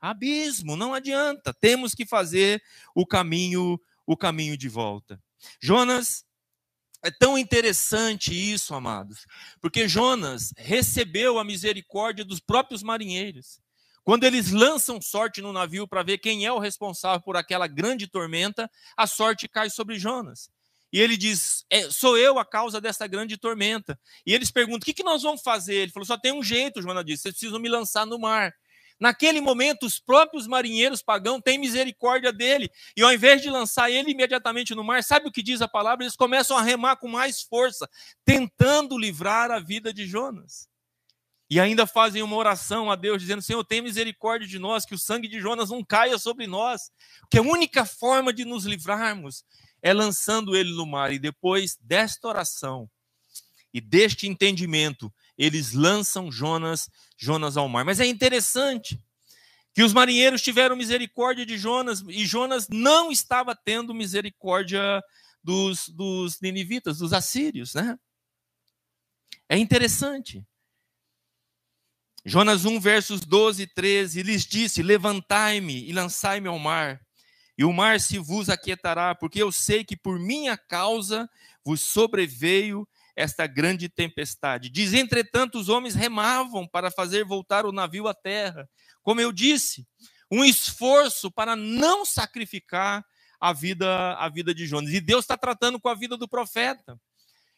abismo. 0.00 0.76
Não 0.76 0.94
adianta. 0.94 1.52
Temos 1.52 1.94
que 1.94 2.06
fazer 2.06 2.62
o 2.94 3.06
caminho, 3.06 3.80
o 4.06 4.16
caminho 4.16 4.56
de 4.56 4.68
volta. 4.68 5.20
Jonas 5.60 6.24
é 7.02 7.10
tão 7.10 7.38
interessante 7.38 8.32
isso, 8.32 8.74
amados, 8.74 9.26
porque 9.60 9.88
Jonas 9.88 10.52
recebeu 10.56 11.38
a 11.38 11.44
misericórdia 11.44 12.24
dos 12.24 12.40
próprios 12.40 12.82
marinheiros. 12.82 13.60
Quando 14.04 14.24
eles 14.24 14.50
lançam 14.50 15.00
sorte 15.00 15.40
no 15.40 15.52
navio 15.52 15.86
para 15.86 16.02
ver 16.02 16.18
quem 16.18 16.44
é 16.44 16.52
o 16.52 16.58
responsável 16.58 17.20
por 17.20 17.36
aquela 17.36 17.66
grande 17.66 18.06
tormenta, 18.06 18.70
a 18.96 19.06
sorte 19.06 19.48
cai 19.48 19.70
sobre 19.70 19.98
Jonas. 19.98 20.50
E 20.92 20.98
ele 20.98 21.16
diz: 21.16 21.64
é, 21.70 21.88
Sou 21.90 22.18
eu 22.18 22.38
a 22.38 22.44
causa 22.44 22.80
dessa 22.80 23.06
grande 23.06 23.36
tormenta. 23.36 23.98
E 24.26 24.34
eles 24.34 24.50
perguntam: 24.50 24.80
O 24.80 24.84
que, 24.84 24.94
que 24.94 25.02
nós 25.02 25.22
vamos 25.22 25.42
fazer? 25.42 25.74
Ele 25.74 25.92
falou: 25.92 26.06
Só 26.06 26.18
tem 26.18 26.32
um 26.32 26.42
jeito, 26.42 26.82
Jonas 26.82 27.04
disse: 27.04 27.22
Vocês 27.22 27.34
precisam 27.34 27.60
me 27.60 27.68
lançar 27.68 28.06
no 28.06 28.18
mar. 28.18 28.52
Naquele 29.00 29.40
momento, 29.40 29.86
os 29.86 29.98
próprios 29.98 30.46
marinheiros 30.46 31.02
pagãos 31.02 31.40
têm 31.42 31.58
misericórdia 31.58 32.30
dele. 32.30 32.70
E 32.94 33.02
ao 33.02 33.10
invés 33.10 33.40
de 33.40 33.48
lançar 33.48 33.90
ele 33.90 34.10
imediatamente 34.10 34.74
no 34.74 34.84
mar, 34.84 35.02
sabe 35.02 35.26
o 35.26 35.32
que 35.32 35.42
diz 35.42 35.62
a 35.62 35.68
palavra? 35.68 36.04
Eles 36.04 36.14
começam 36.14 36.54
a 36.54 36.62
remar 36.62 36.96
com 36.96 37.08
mais 37.08 37.40
força, 37.40 37.88
tentando 38.26 38.98
livrar 38.98 39.50
a 39.50 39.58
vida 39.58 39.90
de 39.90 40.06
Jonas. 40.06 40.68
E 41.48 41.58
ainda 41.58 41.86
fazem 41.86 42.22
uma 42.22 42.36
oração 42.36 42.90
a 42.90 42.94
Deus, 42.94 43.22
dizendo: 43.22 43.42
Senhor, 43.42 43.64
tem 43.64 43.80
misericórdia 43.80 44.46
de 44.46 44.58
nós, 44.58 44.84
que 44.84 44.94
o 44.94 44.98
sangue 44.98 45.26
de 45.26 45.40
Jonas 45.40 45.70
não 45.70 45.82
caia 45.82 46.18
sobre 46.18 46.46
nós. 46.46 46.92
Porque 47.22 47.38
a 47.38 47.42
única 47.42 47.86
forma 47.86 48.32
de 48.32 48.44
nos 48.44 48.66
livrarmos 48.66 49.44
é 49.82 49.94
lançando 49.94 50.54
ele 50.54 50.72
no 50.74 50.84
mar. 50.84 51.10
E 51.10 51.18
depois 51.18 51.76
desta 51.80 52.28
oração 52.28 52.88
e 53.72 53.80
deste 53.80 54.28
entendimento, 54.28 55.12
eles 55.40 55.72
lançam 55.72 56.30
Jonas, 56.30 56.90
Jonas 57.16 57.56
ao 57.56 57.66
mar. 57.66 57.82
Mas 57.82 57.98
é 57.98 58.04
interessante 58.04 59.02
que 59.72 59.82
os 59.82 59.94
marinheiros 59.94 60.42
tiveram 60.42 60.76
misericórdia 60.76 61.46
de 61.46 61.56
Jonas 61.56 62.04
e 62.08 62.26
Jonas 62.26 62.68
não 62.68 63.10
estava 63.10 63.56
tendo 63.56 63.94
misericórdia 63.94 65.02
dos, 65.42 65.88
dos 65.88 66.38
ninivitas, 66.42 66.98
dos 66.98 67.14
assírios, 67.14 67.72
né? 67.72 67.98
É 69.48 69.56
interessante. 69.56 70.44
Jonas 72.22 72.66
1, 72.66 72.78
versos 72.78 73.22
12 73.22 73.62
e 73.62 73.66
13, 73.66 74.22
lhes 74.22 74.44
disse: 74.44 74.82
Levantai-me 74.82 75.88
e 75.88 75.90
lançai-me 75.90 76.48
ao 76.48 76.58
mar, 76.58 77.00
e 77.56 77.64
o 77.64 77.72
mar 77.72 77.98
se 77.98 78.18
vos 78.18 78.50
aquietará, 78.50 79.14
porque 79.14 79.42
eu 79.42 79.50
sei 79.50 79.84
que 79.84 79.96
por 79.96 80.18
minha 80.18 80.58
causa 80.58 81.26
vos 81.64 81.80
sobreveio 81.80 82.86
esta 83.20 83.46
grande 83.46 83.88
tempestade. 83.88 84.70
Diz, 84.70 84.94
entretanto, 84.94 85.58
os 85.58 85.68
homens 85.68 85.94
remavam 85.94 86.66
para 86.66 86.90
fazer 86.90 87.24
voltar 87.24 87.66
o 87.66 87.72
navio 87.72 88.08
à 88.08 88.14
terra. 88.14 88.68
Como 89.02 89.20
eu 89.20 89.30
disse, 89.30 89.86
um 90.30 90.44
esforço 90.44 91.30
para 91.30 91.54
não 91.54 92.04
sacrificar 92.04 93.04
a 93.38 93.52
vida, 93.52 94.14
a 94.14 94.28
vida 94.28 94.54
de 94.54 94.66
Jonas. 94.66 94.92
E 94.92 95.00
Deus 95.00 95.24
está 95.24 95.36
tratando 95.36 95.78
com 95.78 95.88
a 95.88 95.94
vida 95.94 96.16
do 96.16 96.26
profeta. 96.26 96.98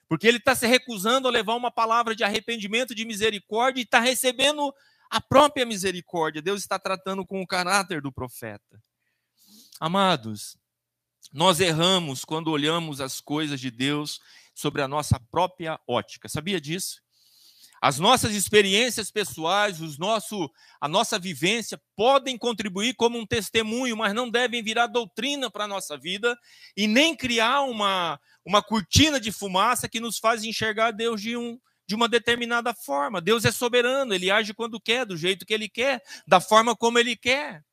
Porque 0.09 0.27
ele 0.27 0.39
está 0.39 0.55
se 0.55 0.67
recusando 0.67 1.29
a 1.29 1.31
levar 1.31 1.55
uma 1.55 1.71
palavra 1.71 2.15
de 2.15 2.25
arrependimento, 2.25 2.95
de 2.95 3.05
misericórdia, 3.05 3.81
e 3.81 3.85
está 3.85 4.01
recebendo 4.01 4.75
a 5.09 5.21
própria 5.21 5.65
misericórdia. 5.65 6.43
Deus 6.43 6.61
está 6.61 6.79
tratando 6.79 7.25
com 7.25 7.41
o 7.41 7.47
caráter 7.47 8.03
do 8.03 8.13
profeta. 8.13 8.83
Amados, 9.79 10.57
nós 11.33 11.61
erramos 11.61 12.25
quando 12.25 12.51
olhamos 12.51 13.01
as 13.01 13.21
coisas 13.21 13.61
de 13.61 13.71
Deus 13.71 14.21
sobre 14.55 14.83
a 14.83 14.89
nossa 14.89 15.21
própria 15.31 15.79
ótica. 15.87 16.29
Sabia 16.29 16.61
disso? 16.61 17.03
As 17.83 17.99
nossas 17.99 18.33
experiências 18.37 19.11
pessoais, 19.11 19.81
os 19.81 19.99
nosso, 19.99 20.49
a 20.81 20.87
nossa 20.87 21.19
vivência 21.19 21.81
podem 21.97 22.39
contribuir 22.39 22.95
como 22.95 23.19
um 23.19 23.27
testemunho, 23.27 23.97
mas 23.97 24.15
não 24.15 24.31
devem 24.31 24.63
virar 24.63 24.87
doutrina 24.87 25.51
para 25.51 25.65
a 25.65 25.69
nossa 25.69 25.99
vida 25.99 26.39
e 26.77 26.87
nem 26.87 27.17
criar 27.17 27.63
uma, 27.63 28.21
uma 28.45 28.63
cortina 28.63 29.19
de 29.19 29.33
fumaça 29.33 29.89
que 29.89 29.99
nos 29.99 30.19
faz 30.19 30.45
enxergar 30.45 30.93
Deus 30.93 31.21
de, 31.21 31.37
um, 31.37 31.59
de 31.85 31.97
uma 31.97 32.09
determinada 32.09 32.73
forma. 32.73 33.21
Deus 33.21 33.45
é 33.45 33.51
soberano, 33.51 34.15
ele 34.15 34.31
age 34.31 34.55
quando 34.55 34.81
quer, 34.81 35.05
do 35.05 35.17
jeito 35.17 35.45
que 35.45 35.53
ele 35.53 35.69
quer, 35.69 36.01
da 36.25 36.41
forma 36.41 36.77
como 36.77 37.01
ele 37.01 37.17
quer. 37.17 37.65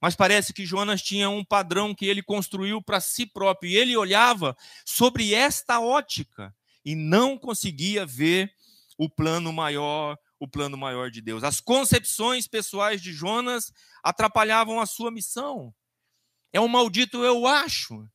Mas 0.00 0.14
parece 0.14 0.52
que 0.52 0.66
Jonas 0.66 1.02
tinha 1.02 1.30
um 1.30 1.44
padrão 1.44 1.94
que 1.94 2.06
ele 2.06 2.22
construiu 2.22 2.82
para 2.82 3.00
si 3.00 3.26
próprio, 3.26 3.70
e 3.70 3.76
ele 3.76 3.96
olhava 3.96 4.56
sobre 4.84 5.34
esta 5.34 5.80
ótica 5.80 6.54
e 6.84 6.94
não 6.94 7.38
conseguia 7.38 8.06
ver 8.06 8.52
o 8.98 9.08
plano 9.08 9.52
maior, 9.52 10.16
o 10.38 10.46
plano 10.46 10.76
maior 10.76 11.10
de 11.10 11.20
Deus. 11.20 11.42
As 11.42 11.60
concepções 11.60 12.46
pessoais 12.46 13.00
de 13.00 13.12
Jonas 13.12 13.72
atrapalhavam 14.02 14.80
a 14.80 14.86
sua 14.86 15.10
missão. 15.10 15.74
É 16.52 16.60
um 16.60 16.68
maldito 16.68 17.24
eu 17.24 17.46
acho. 17.46 18.08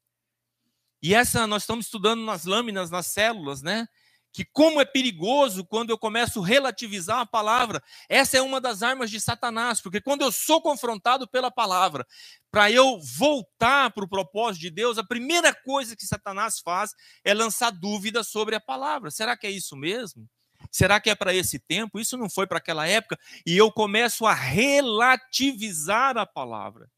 E 1.01 1.13
essa 1.13 1.47
nós 1.47 1.63
estamos 1.63 1.85
estudando 1.85 2.23
nas 2.23 2.45
lâminas, 2.45 2.91
nas 2.91 3.07
células, 3.07 3.61
né? 3.61 3.87
Que 4.33 4.45
como 4.45 4.79
é 4.79 4.85
perigoso 4.85 5.65
quando 5.65 5.89
eu 5.89 5.97
começo 5.97 6.41
a 6.41 6.45
relativizar 6.45 7.19
a 7.19 7.25
palavra. 7.25 7.83
Essa 8.07 8.37
é 8.37 8.41
uma 8.41 8.61
das 8.61 8.81
armas 8.81 9.11
de 9.11 9.19
Satanás, 9.19 9.81
porque 9.81 9.99
quando 9.99 10.21
eu 10.21 10.31
sou 10.31 10.61
confrontado 10.61 11.27
pela 11.27 11.51
palavra, 11.51 12.05
para 12.49 12.71
eu 12.71 12.99
voltar 12.99 13.91
para 13.91 14.03
o 14.03 14.09
propósito 14.09 14.61
de 14.61 14.69
Deus, 14.69 14.97
a 14.97 15.03
primeira 15.03 15.53
coisa 15.53 15.95
que 15.95 16.05
Satanás 16.05 16.59
faz 16.59 16.93
é 17.23 17.33
lançar 17.33 17.71
dúvidas 17.71 18.27
sobre 18.27 18.55
a 18.55 18.59
palavra. 18.59 19.11
Será 19.11 19.35
que 19.35 19.47
é 19.47 19.51
isso 19.51 19.75
mesmo? 19.75 20.27
Será 20.69 20.99
que 20.99 21.09
é 21.09 21.15
para 21.15 21.33
esse 21.33 21.59
tempo? 21.59 21.99
Isso 21.99 22.17
não 22.17 22.29
foi 22.29 22.45
para 22.45 22.59
aquela 22.59 22.87
época? 22.87 23.17
E 23.45 23.57
eu 23.57 23.71
começo 23.71 24.25
a 24.25 24.33
relativizar 24.33 26.17
a 26.17 26.25
palavra. 26.25 26.89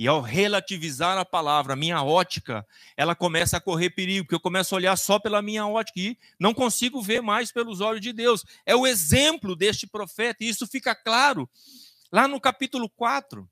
E 0.00 0.08
ao 0.08 0.22
relativizar 0.22 1.18
a 1.18 1.26
palavra, 1.26 1.74
a 1.74 1.76
minha 1.76 2.02
ótica, 2.02 2.66
ela 2.96 3.14
começa 3.14 3.58
a 3.58 3.60
correr 3.60 3.90
perigo, 3.90 4.24
porque 4.24 4.34
eu 4.34 4.40
começo 4.40 4.74
a 4.74 4.78
olhar 4.78 4.96
só 4.96 5.18
pela 5.18 5.42
minha 5.42 5.66
ótica 5.66 6.00
e 6.00 6.16
não 6.38 6.54
consigo 6.54 7.02
ver 7.02 7.20
mais 7.20 7.52
pelos 7.52 7.82
olhos 7.82 8.00
de 8.00 8.10
Deus. 8.10 8.42
É 8.64 8.74
o 8.74 8.86
exemplo 8.86 9.54
deste 9.54 9.86
profeta, 9.86 10.42
e 10.42 10.48
isso 10.48 10.66
fica 10.66 10.94
claro 10.94 11.46
lá 12.10 12.26
no 12.26 12.40
capítulo 12.40 12.88
4. 12.88 13.46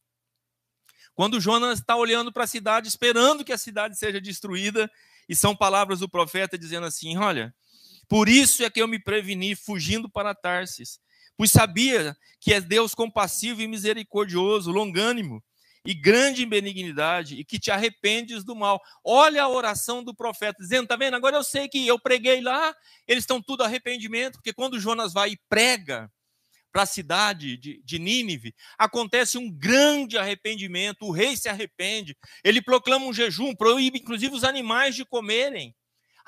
Quando 1.14 1.38
Jonas 1.38 1.80
está 1.80 1.94
olhando 1.96 2.32
para 2.32 2.44
a 2.44 2.46
cidade, 2.46 2.88
esperando 2.88 3.44
que 3.44 3.52
a 3.52 3.58
cidade 3.58 3.98
seja 3.98 4.18
destruída, 4.18 4.90
e 5.28 5.36
são 5.36 5.54
palavras 5.54 6.00
do 6.00 6.08
profeta 6.08 6.56
dizendo 6.56 6.86
assim: 6.86 7.18
Olha, 7.18 7.54
por 8.08 8.26
isso 8.26 8.64
é 8.64 8.70
que 8.70 8.80
eu 8.80 8.88
me 8.88 8.98
preveni 8.98 9.54
fugindo 9.54 10.08
para 10.08 10.34
Tarsis, 10.34 10.98
pois 11.36 11.50
sabia 11.50 12.16
que 12.40 12.54
é 12.54 12.58
Deus 12.58 12.94
compassivo 12.94 13.60
e 13.60 13.68
misericordioso, 13.68 14.72
longânimo 14.72 15.44
e 15.88 15.94
grande 15.94 16.44
benignidade 16.44 17.36
e 17.36 17.42
que 17.42 17.58
te 17.58 17.70
arrependes 17.70 18.44
do 18.44 18.54
mal. 18.54 18.78
Olha 19.02 19.44
a 19.44 19.48
oração 19.48 20.04
do 20.04 20.14
profeta, 20.14 20.58
dizendo: 20.60 20.86
tá 20.86 20.96
vendo? 20.96 21.16
Agora 21.16 21.34
eu 21.34 21.42
sei 21.42 21.66
que 21.66 21.86
eu 21.86 21.98
preguei 21.98 22.42
lá, 22.42 22.74
eles 23.06 23.22
estão 23.22 23.40
tudo 23.40 23.64
arrependimento, 23.64 24.34
porque 24.34 24.52
quando 24.52 24.78
Jonas 24.78 25.14
vai 25.14 25.30
e 25.30 25.40
prega 25.48 26.12
para 26.70 26.82
a 26.82 26.86
cidade 26.86 27.56
de, 27.56 27.80
de 27.82 27.98
Nínive, 27.98 28.54
acontece 28.76 29.38
um 29.38 29.50
grande 29.50 30.18
arrependimento, 30.18 31.06
o 31.06 31.10
rei 31.10 31.34
se 31.38 31.48
arrepende, 31.48 32.14
ele 32.44 32.60
proclama 32.60 33.06
um 33.06 33.12
jejum, 33.14 33.54
proíbe 33.54 33.98
inclusive 33.98 34.34
os 34.34 34.44
animais 34.44 34.94
de 34.94 35.06
comerem 35.06 35.74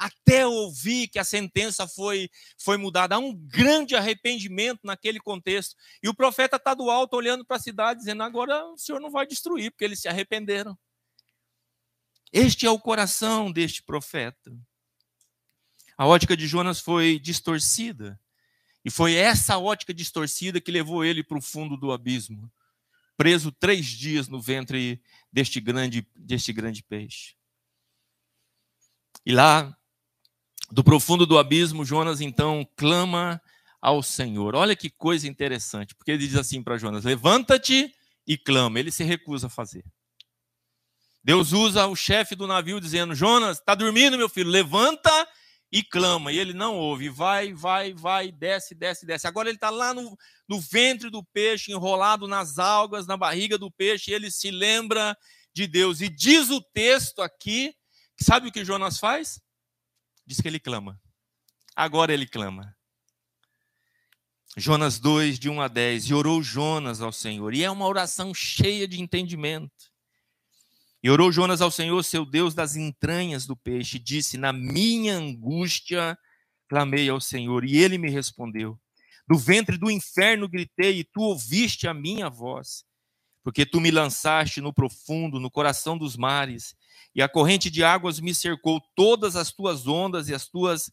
até 0.00 0.46
ouvir 0.46 1.08
que 1.08 1.18
a 1.18 1.24
sentença 1.24 1.86
foi, 1.86 2.30
foi 2.56 2.78
mudada. 2.78 3.16
Há 3.16 3.18
um 3.18 3.36
grande 3.36 3.94
arrependimento 3.94 4.80
naquele 4.82 5.20
contexto. 5.20 5.76
E 6.02 6.08
o 6.08 6.14
profeta 6.14 6.56
está 6.56 6.72
do 6.72 6.88
alto 6.88 7.16
olhando 7.16 7.44
para 7.44 7.58
a 7.58 7.60
cidade, 7.60 8.00
dizendo: 8.00 8.22
agora 8.22 8.64
o 8.64 8.78
Senhor 8.78 8.98
não 8.98 9.10
vai 9.10 9.26
destruir, 9.26 9.70
porque 9.70 9.84
eles 9.84 10.00
se 10.00 10.08
arrependeram. 10.08 10.76
Este 12.32 12.64
é 12.64 12.70
o 12.70 12.78
coração 12.78 13.52
deste 13.52 13.82
profeta. 13.82 14.50
A 15.98 16.06
ótica 16.06 16.34
de 16.34 16.46
Jonas 16.46 16.80
foi 16.80 17.18
distorcida. 17.18 18.18
E 18.82 18.90
foi 18.90 19.16
essa 19.16 19.58
ótica 19.58 19.92
distorcida 19.92 20.62
que 20.62 20.70
levou 20.70 21.04
ele 21.04 21.22
para 21.22 21.36
o 21.36 21.42
fundo 21.42 21.76
do 21.76 21.92
abismo, 21.92 22.50
preso 23.14 23.52
três 23.52 23.84
dias 23.84 24.28
no 24.28 24.40
ventre 24.40 25.02
deste 25.30 25.60
grande, 25.60 26.08
deste 26.16 26.54
grande 26.54 26.82
peixe. 26.82 27.34
E 29.26 29.32
lá 29.32 29.76
do 30.70 30.84
profundo 30.84 31.26
do 31.26 31.38
abismo, 31.38 31.84
Jonas 31.84 32.20
então 32.20 32.66
clama 32.76 33.40
ao 33.80 34.02
Senhor. 34.02 34.54
Olha 34.54 34.76
que 34.76 34.90
coisa 34.90 35.26
interessante, 35.26 35.94
porque 35.94 36.12
ele 36.12 36.26
diz 36.26 36.36
assim 36.36 36.62
para 36.62 36.78
Jonas: 36.78 37.04
Levanta-te 37.04 37.92
e 38.26 38.36
clama. 38.36 38.78
Ele 38.78 38.90
se 38.90 39.02
recusa 39.02 39.46
a 39.46 39.50
fazer. 39.50 39.84
Deus 41.22 41.52
usa 41.52 41.86
o 41.86 41.96
chefe 41.96 42.34
do 42.34 42.46
navio 42.46 42.80
dizendo: 42.80 43.14
Jonas, 43.14 43.58
está 43.58 43.74
dormindo, 43.74 44.16
meu 44.16 44.28
filho? 44.28 44.50
Levanta 44.50 45.28
e 45.72 45.82
clama. 45.82 46.32
E 46.32 46.38
ele 46.38 46.52
não 46.52 46.76
ouve. 46.76 47.08
Vai, 47.08 47.52
vai, 47.52 47.92
vai, 47.92 48.32
desce, 48.32 48.74
desce, 48.74 49.06
desce. 49.06 49.26
Agora 49.26 49.48
ele 49.48 49.56
está 49.56 49.70
lá 49.70 49.92
no, 49.94 50.16
no 50.48 50.60
ventre 50.60 51.10
do 51.10 51.22
peixe, 51.24 51.72
enrolado 51.72 52.26
nas 52.26 52.58
algas, 52.58 53.06
na 53.06 53.16
barriga 53.16 53.58
do 53.58 53.70
peixe. 53.70 54.10
E 54.10 54.14
ele 54.14 54.30
se 54.30 54.50
lembra 54.50 55.16
de 55.52 55.66
Deus. 55.66 56.00
E 56.00 56.08
diz 56.08 56.50
o 56.50 56.60
texto 56.60 57.20
aqui: 57.20 57.74
sabe 58.20 58.48
o 58.48 58.52
que 58.52 58.64
Jonas 58.64 58.98
faz? 58.98 59.40
Diz 60.30 60.40
que 60.40 60.46
ele 60.46 60.60
clama. 60.60 61.00
Agora 61.74 62.14
ele 62.14 62.24
clama. 62.24 62.76
Jonas 64.56 65.00
2, 65.00 65.40
de 65.40 65.50
1 65.50 65.60
a 65.60 65.66
10. 65.66 66.04
E 66.04 66.14
orou 66.14 66.40
Jonas 66.40 67.00
ao 67.00 67.12
Senhor. 67.12 67.52
E 67.52 67.64
é 67.64 67.70
uma 67.70 67.86
oração 67.86 68.32
cheia 68.32 68.86
de 68.86 69.00
entendimento. 69.00 69.90
E 71.02 71.10
orou 71.10 71.32
Jonas 71.32 71.60
ao 71.60 71.70
Senhor, 71.70 72.00
seu 72.04 72.24
Deus 72.24 72.54
das 72.54 72.76
entranhas 72.76 73.44
do 73.44 73.56
peixe, 73.56 73.96
e 73.96 74.00
disse: 74.00 74.38
Na 74.38 74.52
minha 74.52 75.14
angústia 75.14 76.16
clamei 76.68 77.08
ao 77.08 77.20
Senhor, 77.20 77.64
e 77.64 77.78
ele 77.78 77.98
me 77.98 78.08
respondeu. 78.08 78.78
Do 79.26 79.36
ventre 79.36 79.76
do 79.76 79.90
inferno 79.90 80.48
gritei, 80.48 81.00
e 81.00 81.04
tu 81.04 81.22
ouviste 81.22 81.88
a 81.88 81.94
minha 81.94 82.28
voz. 82.28 82.84
Porque 83.42 83.66
tu 83.66 83.80
me 83.80 83.90
lançaste 83.90 84.60
no 84.60 84.72
profundo, 84.72 85.40
no 85.40 85.50
coração 85.50 85.98
dos 85.98 86.16
mares, 86.16 86.76
e 87.14 87.22
a 87.22 87.28
corrente 87.28 87.70
de 87.70 87.82
águas 87.82 88.20
me 88.20 88.34
cercou, 88.34 88.80
todas 88.94 89.36
as 89.36 89.52
tuas 89.52 89.86
ondas 89.86 90.28
e 90.28 90.34
as 90.34 90.46
tuas 90.46 90.90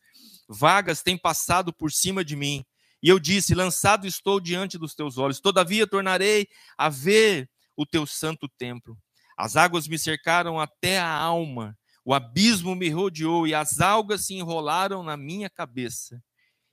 vagas 0.48 1.04
têm 1.04 1.18
passado 1.18 1.74
por 1.74 1.92
cima 1.92 2.24
de 2.24 2.36
mim. 2.36 2.66
E 3.02 3.10
eu 3.10 3.20
disse: 3.20 3.54
Lançado 3.54 4.08
estou 4.08 4.40
diante 4.40 4.78
dos 4.78 4.96
teus 4.96 5.18
olhos, 5.18 5.40
todavia 5.40 5.86
tornarei 5.86 6.48
a 6.78 6.90
ver 6.90 7.50
o 7.76 7.86
teu 7.86 8.06
santo 8.08 8.48
templo. 8.58 8.98
As 9.38 9.56
águas 9.56 9.88
me 9.88 10.00
cercaram 10.00 10.60
até 10.60 10.98
a 10.98 11.12
alma, 11.12 11.78
o 12.04 12.14
abismo 12.14 12.76
me 12.76 12.90
rodeou 12.90 13.46
e 13.46 13.54
as 13.54 13.80
algas 13.80 14.26
se 14.26 14.34
enrolaram 14.34 15.04
na 15.04 15.16
minha 15.16 15.50
cabeça. 15.50 16.22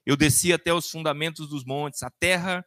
Eu 0.05 0.15
desci 0.15 0.53
até 0.53 0.73
os 0.73 0.89
fundamentos 0.89 1.47
dos 1.47 1.63
montes, 1.63 2.03
a 2.03 2.09
terra 2.09 2.65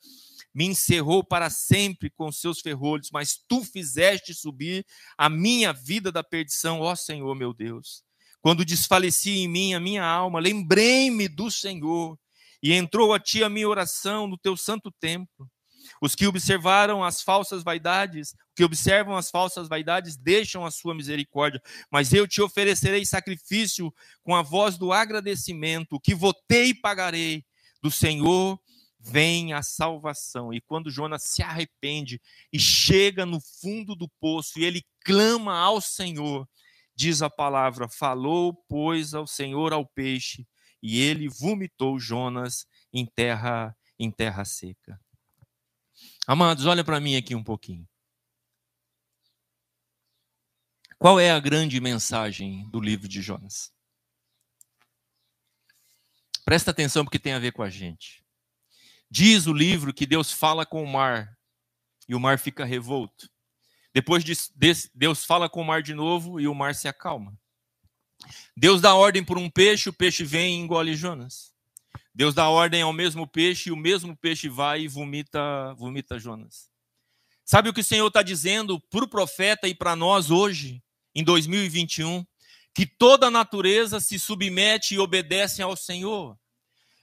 me 0.54 0.66
encerrou 0.66 1.22
para 1.22 1.50
sempre 1.50 2.10
com 2.10 2.32
seus 2.32 2.60
ferrolhos, 2.60 3.10
mas 3.12 3.38
tu 3.48 3.62
fizeste 3.62 4.34
subir 4.34 4.84
a 5.16 5.28
minha 5.28 5.72
vida 5.72 6.10
da 6.10 6.24
perdição, 6.24 6.80
ó 6.80 6.94
Senhor 6.94 7.34
meu 7.34 7.52
Deus. 7.52 8.02
Quando 8.40 8.64
desfaleci 8.64 9.38
em 9.38 9.48
mim 9.48 9.74
a 9.74 9.80
minha 9.80 10.04
alma, 10.04 10.38
lembrei-me 10.38 11.28
do 11.28 11.50
Senhor 11.50 12.18
e 12.62 12.72
entrou 12.72 13.12
a 13.12 13.20
ti 13.20 13.42
a 13.44 13.48
minha 13.48 13.68
oração 13.68 14.26
no 14.26 14.38
teu 14.38 14.56
santo 14.56 14.90
templo. 14.90 15.50
Os 16.00 16.14
que 16.14 16.26
observaram 16.26 17.02
as 17.02 17.22
falsas 17.22 17.62
vaidades, 17.62 18.34
que 18.54 18.64
observam 18.64 19.16
as 19.16 19.30
falsas 19.30 19.68
vaidades, 19.68 20.16
deixam 20.16 20.64
a 20.64 20.70
sua 20.70 20.94
misericórdia, 20.94 21.62
mas 21.90 22.12
eu 22.12 22.26
te 22.26 22.42
oferecerei 22.42 23.04
sacrifício 23.06 23.92
com 24.22 24.34
a 24.34 24.42
voz 24.42 24.76
do 24.76 24.92
agradecimento, 24.92 26.00
que 26.00 26.14
votei 26.14 26.68
e 26.68 26.74
pagarei 26.74 27.44
do 27.82 27.90
Senhor 27.90 28.60
vem 29.10 29.52
a 29.52 29.62
salvação. 29.62 30.52
E 30.52 30.60
quando 30.60 30.90
Jonas 30.90 31.22
se 31.22 31.42
arrepende 31.42 32.20
e 32.52 32.58
chega 32.58 33.24
no 33.24 33.40
fundo 33.40 33.94
do 33.94 34.08
poço 34.20 34.58
e 34.58 34.64
ele 34.64 34.84
clama 35.00 35.58
ao 35.58 35.80
Senhor, 35.80 36.48
diz 36.94 37.22
a 37.22 37.30
palavra: 37.30 37.88
falou, 37.88 38.54
pois, 38.68 39.14
ao 39.14 39.26
Senhor 39.26 39.72
ao 39.72 39.86
peixe, 39.86 40.46
e 40.82 41.00
ele 41.00 41.28
vomitou 41.28 41.98
Jonas 41.98 42.66
em 42.92 43.06
terra 43.06 43.76
em 43.98 44.10
terra 44.10 44.44
seca. 44.44 45.00
Amados, 46.26 46.66
olha 46.66 46.84
para 46.84 47.00
mim 47.00 47.16
aqui 47.16 47.34
um 47.34 47.42
pouquinho. 47.42 47.88
Qual 50.96 51.18
é 51.18 51.30
a 51.30 51.40
grande 51.40 51.80
mensagem 51.80 52.68
do 52.70 52.80
livro 52.80 53.08
de 53.08 53.20
Jonas? 53.20 53.72
Presta 56.44 56.70
atenção 56.70 57.04
porque 57.04 57.18
tem 57.18 57.32
a 57.32 57.38
ver 57.38 57.52
com 57.52 57.62
a 57.62 57.70
gente. 57.70 58.24
Diz 59.10 59.46
o 59.46 59.52
livro 59.52 59.94
que 59.94 60.06
Deus 60.06 60.30
fala 60.30 60.66
com 60.66 60.82
o 60.82 60.86
mar 60.86 61.36
e 62.08 62.14
o 62.14 62.20
mar 62.20 62.38
fica 62.38 62.64
revolto. 62.64 63.28
Depois 63.94 64.22
Deus 64.94 65.24
fala 65.24 65.48
com 65.48 65.60
o 65.60 65.64
mar 65.64 65.82
de 65.82 65.94
novo 65.94 66.38
e 66.40 66.46
o 66.46 66.54
mar 66.54 66.74
se 66.74 66.86
acalma. 66.88 67.38
Deus 68.56 68.80
dá 68.80 68.94
ordem 68.94 69.24
por 69.24 69.38
um 69.38 69.48
peixe, 69.48 69.88
o 69.88 69.92
peixe 69.92 70.24
vem 70.24 70.56
e 70.56 70.58
engole 70.58 70.94
Jonas. 70.94 71.52
Deus 72.14 72.34
dá 72.34 72.48
ordem 72.48 72.82
ao 72.82 72.92
mesmo 72.92 73.26
peixe 73.26 73.68
e 73.68 73.72
o 73.72 73.76
mesmo 73.76 74.16
peixe 74.16 74.48
vai 74.48 74.82
e 74.82 74.88
vomita, 74.88 75.72
vomita 75.74 76.18
Jonas. 76.18 76.68
Sabe 77.44 77.68
o 77.68 77.72
que 77.72 77.80
o 77.80 77.84
Senhor 77.84 78.08
está 78.08 78.22
dizendo 78.22 78.78
para 78.90 79.04
o 79.04 79.08
profeta 79.08 79.68
e 79.68 79.74
para 79.74 79.96
nós 79.96 80.30
hoje, 80.30 80.82
em 81.14 81.24
2021? 81.24 82.26
Que 82.74 82.84
toda 82.84 83.28
a 83.28 83.30
natureza 83.30 84.00
se 84.00 84.18
submete 84.18 84.94
e 84.94 84.98
obedece 84.98 85.62
ao 85.62 85.76
Senhor. 85.76 86.36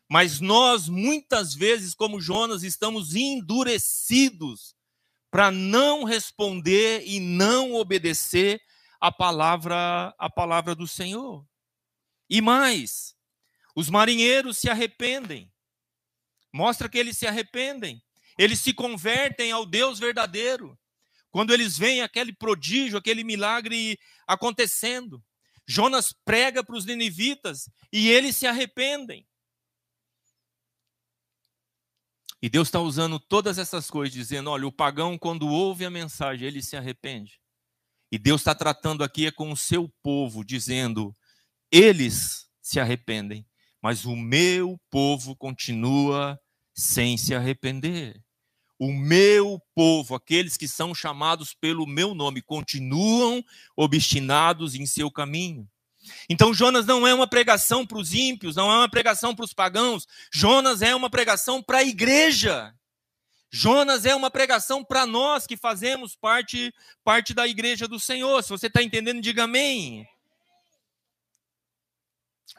Mas 0.09 0.39
nós, 0.39 0.87
muitas 0.87 1.55
vezes, 1.55 1.95
como 1.95 2.21
Jonas, 2.21 2.63
estamos 2.63 3.15
endurecidos 3.15 4.75
para 5.31 5.51
não 5.51 6.03
responder 6.03 7.03
e 7.05 7.19
não 7.19 7.73
obedecer 7.73 8.61
a 8.99 9.11
palavra, 9.11 10.13
a 10.17 10.29
palavra 10.29 10.75
do 10.75 10.87
Senhor. 10.87 11.45
E 12.29 12.41
mais, 12.41 13.15
os 13.75 13.89
marinheiros 13.89 14.57
se 14.57 14.69
arrependem. 14.69 15.51
Mostra 16.53 16.87
que 16.87 16.97
eles 16.97 17.17
se 17.17 17.27
arrependem. 17.27 18.01
Eles 18.37 18.59
se 18.59 18.73
convertem 18.73 19.51
ao 19.51 19.65
Deus 19.65 19.99
verdadeiro. 19.99 20.77
Quando 21.29 21.53
eles 21.53 21.77
veem 21.77 22.01
aquele 22.01 22.31
prodígio, 22.31 22.97
aquele 22.97 23.23
milagre 23.23 23.99
acontecendo. 24.25 25.21
Jonas 25.67 26.13
prega 26.23 26.63
para 26.63 26.75
os 26.75 26.85
ninivitas 26.85 27.69
e 27.91 28.09
eles 28.09 28.37
se 28.37 28.47
arrependem. 28.47 29.27
E 32.45 32.49
Deus 32.49 32.67
está 32.67 32.79
usando 32.79 33.19
todas 33.19 33.57
essas 33.57 33.89
coisas, 33.89 34.13
dizendo: 34.13 34.51
olha, 34.51 34.67
o 34.67 34.71
pagão, 34.71 35.17
quando 35.17 35.47
ouve 35.47 35.83
a 35.83 35.89
mensagem, 35.89 36.47
ele 36.47 36.61
se 36.61 36.77
arrepende. 36.77 37.39
E 38.11 38.19
Deus 38.19 38.41
está 38.41 38.53
tratando 38.53 39.03
aqui 39.03 39.25
é 39.25 39.31
com 39.31 39.51
o 39.51 39.57
seu 39.57 39.91
povo, 40.03 40.45
dizendo: 40.45 41.11
eles 41.71 42.47
se 42.61 42.79
arrependem, 42.79 43.47
mas 43.81 44.05
o 44.05 44.15
meu 44.15 44.79
povo 44.91 45.35
continua 45.35 46.39
sem 46.71 47.17
se 47.17 47.33
arrepender. 47.33 48.23
O 48.77 48.93
meu 48.93 49.59
povo, 49.73 50.13
aqueles 50.13 50.55
que 50.55 50.67
são 50.67 50.93
chamados 50.93 51.51
pelo 51.51 51.87
meu 51.87 52.13
nome, 52.13 52.43
continuam 52.43 53.43
obstinados 53.75 54.75
em 54.75 54.85
seu 54.85 55.09
caminho. 55.09 55.67
Então, 56.29 56.53
Jonas 56.53 56.85
não 56.85 57.07
é 57.07 57.13
uma 57.13 57.27
pregação 57.27 57.85
para 57.85 57.97
os 57.97 58.13
ímpios, 58.13 58.55
não 58.55 58.71
é 58.71 58.77
uma 58.77 58.89
pregação 58.89 59.35
para 59.35 59.45
os 59.45 59.53
pagãos. 59.53 60.07
Jonas 60.31 60.81
é 60.81 60.95
uma 60.95 61.09
pregação 61.09 61.61
para 61.61 61.79
a 61.79 61.83
igreja. 61.83 62.73
Jonas 63.51 64.05
é 64.05 64.13
uma 64.13 64.29
pregação 64.29 64.83
para 64.83 65.05
nós 65.05 65.47
que 65.47 65.55
fazemos 65.55 66.15
parte, 66.15 66.73
parte 67.03 67.33
da 67.33 67.47
igreja 67.47 67.87
do 67.87 67.99
Senhor. 67.99 68.43
Se 68.43 68.49
você 68.49 68.67
está 68.67 68.83
entendendo, 68.83 69.21
diga 69.21 69.43
amém. 69.43 70.07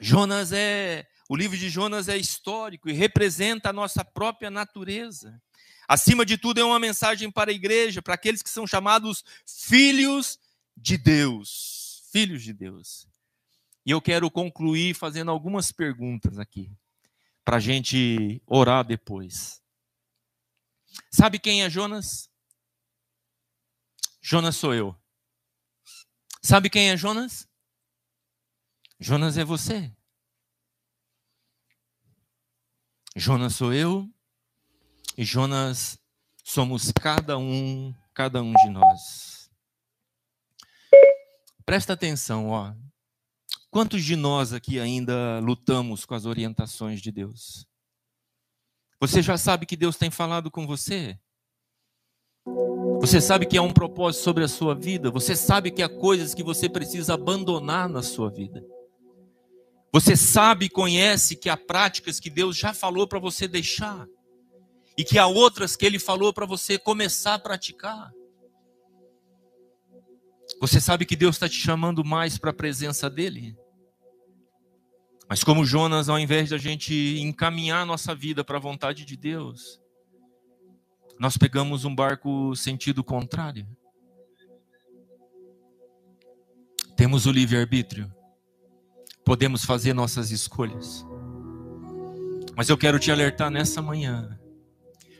Jonas 0.00 0.52
é. 0.52 1.06
O 1.28 1.36
livro 1.36 1.56
de 1.56 1.68
Jonas 1.68 2.08
é 2.08 2.16
histórico 2.16 2.88
e 2.88 2.92
representa 2.92 3.70
a 3.70 3.72
nossa 3.72 4.04
própria 4.04 4.48
natureza. 4.48 5.40
Acima 5.88 6.24
de 6.24 6.38
tudo, 6.38 6.60
é 6.60 6.64
uma 6.64 6.78
mensagem 6.78 7.30
para 7.30 7.50
a 7.50 7.54
igreja, 7.54 8.00
para 8.00 8.14
aqueles 8.14 8.42
que 8.42 8.50
são 8.50 8.66
chamados 8.66 9.24
filhos 9.44 10.38
de 10.76 10.96
Deus. 10.96 12.02
Filhos 12.12 12.42
de 12.42 12.52
Deus. 12.52 13.06
E 13.86 13.92
eu 13.92 14.02
quero 14.02 14.28
concluir 14.28 14.94
fazendo 14.94 15.30
algumas 15.30 15.70
perguntas 15.70 16.40
aqui, 16.40 16.76
para 17.44 17.58
a 17.58 17.60
gente 17.60 18.42
orar 18.44 18.84
depois. 18.84 19.62
Sabe 21.08 21.38
quem 21.38 21.62
é 21.62 21.70
Jonas? 21.70 22.28
Jonas 24.20 24.56
sou 24.56 24.74
eu. 24.74 25.00
Sabe 26.42 26.68
quem 26.68 26.90
é 26.90 26.96
Jonas? 26.96 27.48
Jonas 28.98 29.38
é 29.38 29.44
você. 29.44 29.94
Jonas 33.14 33.54
sou 33.54 33.72
eu 33.72 34.12
e 35.16 35.24
Jonas 35.24 35.96
somos 36.42 36.90
cada 36.90 37.38
um, 37.38 37.94
cada 38.12 38.42
um 38.42 38.52
de 38.52 38.68
nós. 38.68 39.48
Presta 41.64 41.92
atenção, 41.92 42.48
ó. 42.48 42.74
Quantos 43.76 44.02
de 44.02 44.16
nós 44.16 44.54
aqui 44.54 44.80
ainda 44.80 45.38
lutamos 45.40 46.06
com 46.06 46.14
as 46.14 46.24
orientações 46.24 46.98
de 46.98 47.12
Deus? 47.12 47.66
Você 48.98 49.20
já 49.20 49.36
sabe 49.36 49.66
que 49.66 49.76
Deus 49.76 49.98
tem 49.98 50.10
falado 50.10 50.50
com 50.50 50.66
você? 50.66 51.20
Você 53.02 53.20
sabe 53.20 53.44
que 53.44 53.58
há 53.58 53.60
um 53.60 53.74
propósito 53.74 54.24
sobre 54.24 54.44
a 54.44 54.48
sua 54.48 54.74
vida? 54.74 55.10
Você 55.10 55.36
sabe 55.36 55.70
que 55.70 55.82
há 55.82 55.90
coisas 55.90 56.32
que 56.32 56.42
você 56.42 56.70
precisa 56.70 57.12
abandonar 57.12 57.86
na 57.86 58.00
sua 58.00 58.30
vida? 58.30 58.64
Você 59.92 60.16
sabe 60.16 60.64
e 60.64 60.70
conhece 60.70 61.36
que 61.36 61.50
há 61.50 61.56
práticas 61.58 62.18
que 62.18 62.30
Deus 62.30 62.56
já 62.56 62.72
falou 62.72 63.06
para 63.06 63.18
você 63.18 63.46
deixar 63.46 64.06
e 64.96 65.04
que 65.04 65.18
há 65.18 65.26
outras 65.26 65.76
que 65.76 65.84
Ele 65.84 65.98
falou 65.98 66.32
para 66.32 66.46
você 66.46 66.78
começar 66.78 67.34
a 67.34 67.38
praticar? 67.38 68.10
Você 70.62 70.80
sabe 70.80 71.04
que 71.04 71.14
Deus 71.14 71.36
está 71.36 71.46
te 71.46 71.56
chamando 71.56 72.02
mais 72.02 72.38
para 72.38 72.52
a 72.52 72.54
presença 72.54 73.10
dEle? 73.10 73.54
Mas 75.28 75.42
como 75.42 75.64
Jonas, 75.64 76.08
ao 76.08 76.18
invés 76.18 76.48
de 76.48 76.54
a 76.54 76.58
gente 76.58 76.94
encaminhar 77.20 77.82
a 77.82 77.86
nossa 77.86 78.14
vida 78.14 78.44
para 78.44 78.58
a 78.58 78.60
vontade 78.60 79.04
de 79.04 79.16
Deus, 79.16 79.80
nós 81.18 81.36
pegamos 81.36 81.84
um 81.84 81.94
barco 81.94 82.54
sentido 82.54 83.02
contrário. 83.02 83.66
Temos 86.96 87.26
o 87.26 87.32
livre-arbítrio. 87.32 88.12
Podemos 89.24 89.64
fazer 89.64 89.92
nossas 89.92 90.30
escolhas. 90.30 91.04
Mas 92.56 92.68
eu 92.68 92.78
quero 92.78 92.98
te 92.98 93.10
alertar 93.10 93.50
nessa 93.50 93.82
manhã 93.82 94.38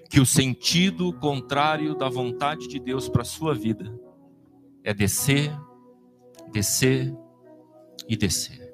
que 0.08 0.20
o 0.20 0.26
sentido 0.26 1.12
contrário 1.14 1.94
da 1.94 2.08
vontade 2.08 2.68
de 2.68 2.78
Deus 2.78 3.08
para 3.08 3.22
a 3.22 3.26
sua 3.26 3.54
vida 3.54 3.92
é 4.84 4.94
descer, 4.94 5.50
descer 6.52 7.12
e 8.08 8.16
descer. 8.16 8.65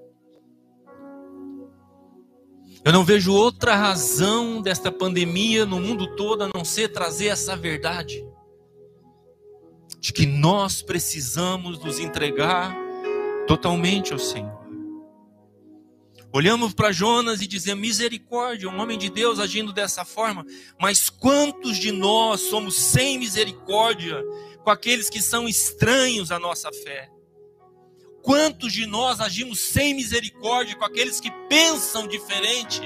Eu 2.85 2.93
não 2.93 3.05
vejo 3.05 3.33
outra 3.33 3.77
razão 3.77 4.61
desta 4.61 4.91
pandemia 4.91 5.65
no 5.65 5.79
mundo 5.79 6.17
todo 6.17 6.43
a 6.43 6.51
não 6.53 6.65
ser 6.65 6.89
trazer 6.89 7.29
essa 7.29 7.57
verdade 7.57 8.27
de 10.01 10.13
que 10.13 10.27
nós 10.27 10.83
precisamos 10.83 11.79
nos 11.79 12.01
entregar 12.01 12.77
totalmente 13.47 14.13
ao 14.13 14.19
Senhor. 14.19 14.61
Olhamos 16.33 16.75
para 16.75 16.91
Jonas 16.91 17.41
e 17.41 17.47
dizemos: 17.47 17.81
misericórdia, 17.83 18.69
um 18.69 18.81
homem 18.81 18.99
de 18.99 19.09
Deus 19.09 19.39
agindo 19.39 19.73
dessa 19.73 20.05
forma. 20.05 20.45
Mas 20.81 21.09
quantos 21.09 21.77
de 21.77 21.93
nós 21.93 22.41
somos 22.41 22.75
sem 22.75 23.17
misericórdia 23.17 24.25
com 24.65 24.71
aqueles 24.71 25.09
que 25.09 25.23
são 25.23 25.49
estranhos 25.49 26.33
à 26.33 26.39
nossa 26.41 26.69
fé? 26.73 27.12
Quantos 28.23 28.73
de 28.73 28.87
nós 28.87 29.21
agimos 29.21 29.59
sem 29.59 29.95
misericórdia 29.95 30.77
com 30.77 30.85
aqueles 30.85 31.21
que 31.21 31.31
pensam 31.49 32.07
diferente, 32.07 32.81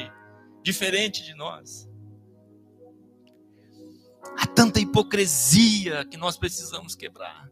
diferente 0.63 1.23
de 1.23 1.35
nós? 1.35 1.87
Há 4.37 4.47
tanta 4.47 4.81
hipocrisia 4.81 6.07
que 6.07 6.17
nós 6.17 6.39
precisamos 6.39 6.95
quebrar. 6.95 7.49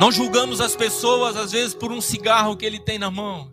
Nós 0.00 0.14
julgamos 0.14 0.60
as 0.60 0.74
pessoas 0.74 1.36
às 1.36 1.52
vezes 1.52 1.74
por 1.74 1.92
um 1.92 2.00
cigarro 2.00 2.56
que 2.56 2.64
ele 2.64 2.80
tem 2.80 2.98
na 2.98 3.10
mão. 3.10 3.52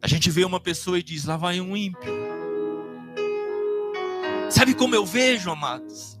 A 0.00 0.06
gente 0.06 0.30
vê 0.30 0.44
uma 0.44 0.60
pessoa 0.60 0.98
e 0.98 1.02
diz: 1.02 1.24
lá 1.24 1.36
vai 1.36 1.60
um 1.60 1.76
ímpio. 1.76 2.12
Sabe 4.50 4.74
como 4.74 4.94
eu 4.94 5.04
vejo, 5.04 5.50
amados? 5.50 6.18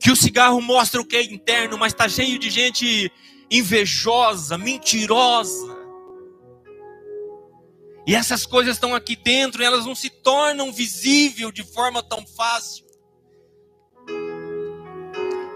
Que 0.00 0.10
o 0.10 0.16
cigarro 0.16 0.60
mostra 0.60 1.00
o 1.00 1.04
que 1.04 1.16
é 1.16 1.22
interno, 1.22 1.78
mas 1.78 1.92
está 1.92 2.08
cheio 2.08 2.38
de 2.38 2.50
gente 2.50 3.10
invejosa, 3.50 4.58
mentirosa. 4.58 5.76
E 8.06 8.14
essas 8.14 8.46
coisas 8.46 8.76
estão 8.76 8.94
aqui 8.94 9.14
dentro, 9.16 9.62
e 9.62 9.64
elas 9.64 9.84
não 9.84 9.94
se 9.94 10.08
tornam 10.08 10.72
visíveis 10.72 11.52
de 11.52 11.62
forma 11.62 12.02
tão 12.02 12.26
fácil. 12.26 12.86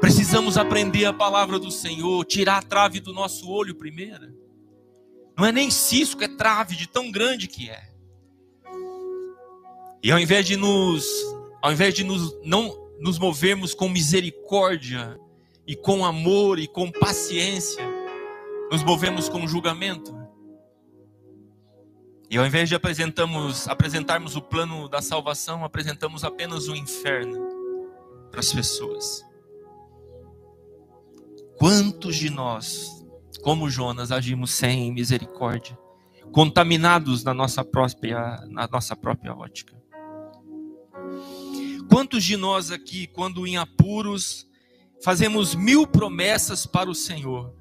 Precisamos 0.01 0.59
aprender 0.59 1.05
a 1.05 1.13
palavra 1.13 1.59
do 1.59 1.71
Senhor, 1.71 2.25
tirar 2.25 2.59
a 2.59 2.63
trave 2.63 3.01
do 3.01 3.13
nosso 3.13 3.49
olho 3.49 3.75
primeiro. 3.75 4.37
Não 5.39 5.47
é 5.47 5.53
nem 5.53 5.71
cisco, 5.71 6.23
é 6.23 6.29
trave 6.29 6.77
de 6.77 6.87
tão 6.87 7.11
grande 7.11 7.49
que 7.49 7.71
é. 7.71 7.93
E 10.03 10.11
ao 10.11 10.19
invés 10.19 10.45
de 10.45 10.57
nos, 10.57 11.07
ao 11.63 11.73
invés 11.73 11.95
de 11.95 12.03
nos 12.05 12.37
não 12.45 12.77
nos 13.01 13.19
movermos 13.19 13.75
com 13.75 13.89
misericórdia 13.89 15.19
e 15.67 15.77
com 15.77 16.05
amor 16.05 16.59
e 16.59 16.67
com 16.67 16.91
paciência, 16.91 17.85
nos 18.71 18.83
movemos 18.83 19.29
com 19.29 19.47
julgamento. 19.47 20.17
E 22.31 22.39
ao 22.39 22.47
invés 22.47 22.69
de 22.69 22.75
apresentamos, 22.75 23.69
apresentarmos 23.69 24.37
o 24.37 24.43
plano 24.43 24.89
da 24.89 25.03
salvação, 25.03 25.65
apresentamos 25.65 26.25
apenas 26.25 26.69
o 26.69 26.75
inferno 26.75 27.47
para 28.31 28.41
as 28.41 28.53
pessoas. 28.53 29.23
Quantos 31.59 32.17
de 32.17 32.31
nós 32.31 33.03
como 33.43 33.69
Jonas, 33.69 34.13
agimos 34.13 34.53
sem 34.53 34.93
misericórdia, 34.93 35.77
contaminados 36.31 37.25
na 37.25 37.35
nossa 37.35 37.65
própria, 37.65 38.41
na 38.49 38.69
nossa 38.69 38.97
própria 38.97 39.35
ótica. 39.35 39.77
Quantos 41.91 42.25
de 42.25 42.37
nós 42.37 42.71
aqui, 42.71 43.07
quando 43.09 43.47
em 43.47 43.59
apuros, 43.59 44.49
fazemos 45.03 45.55
mil 45.55 45.87
promessas 45.87 46.67
para 46.67 46.91
o 46.91 46.95
Senhor, 46.95 47.55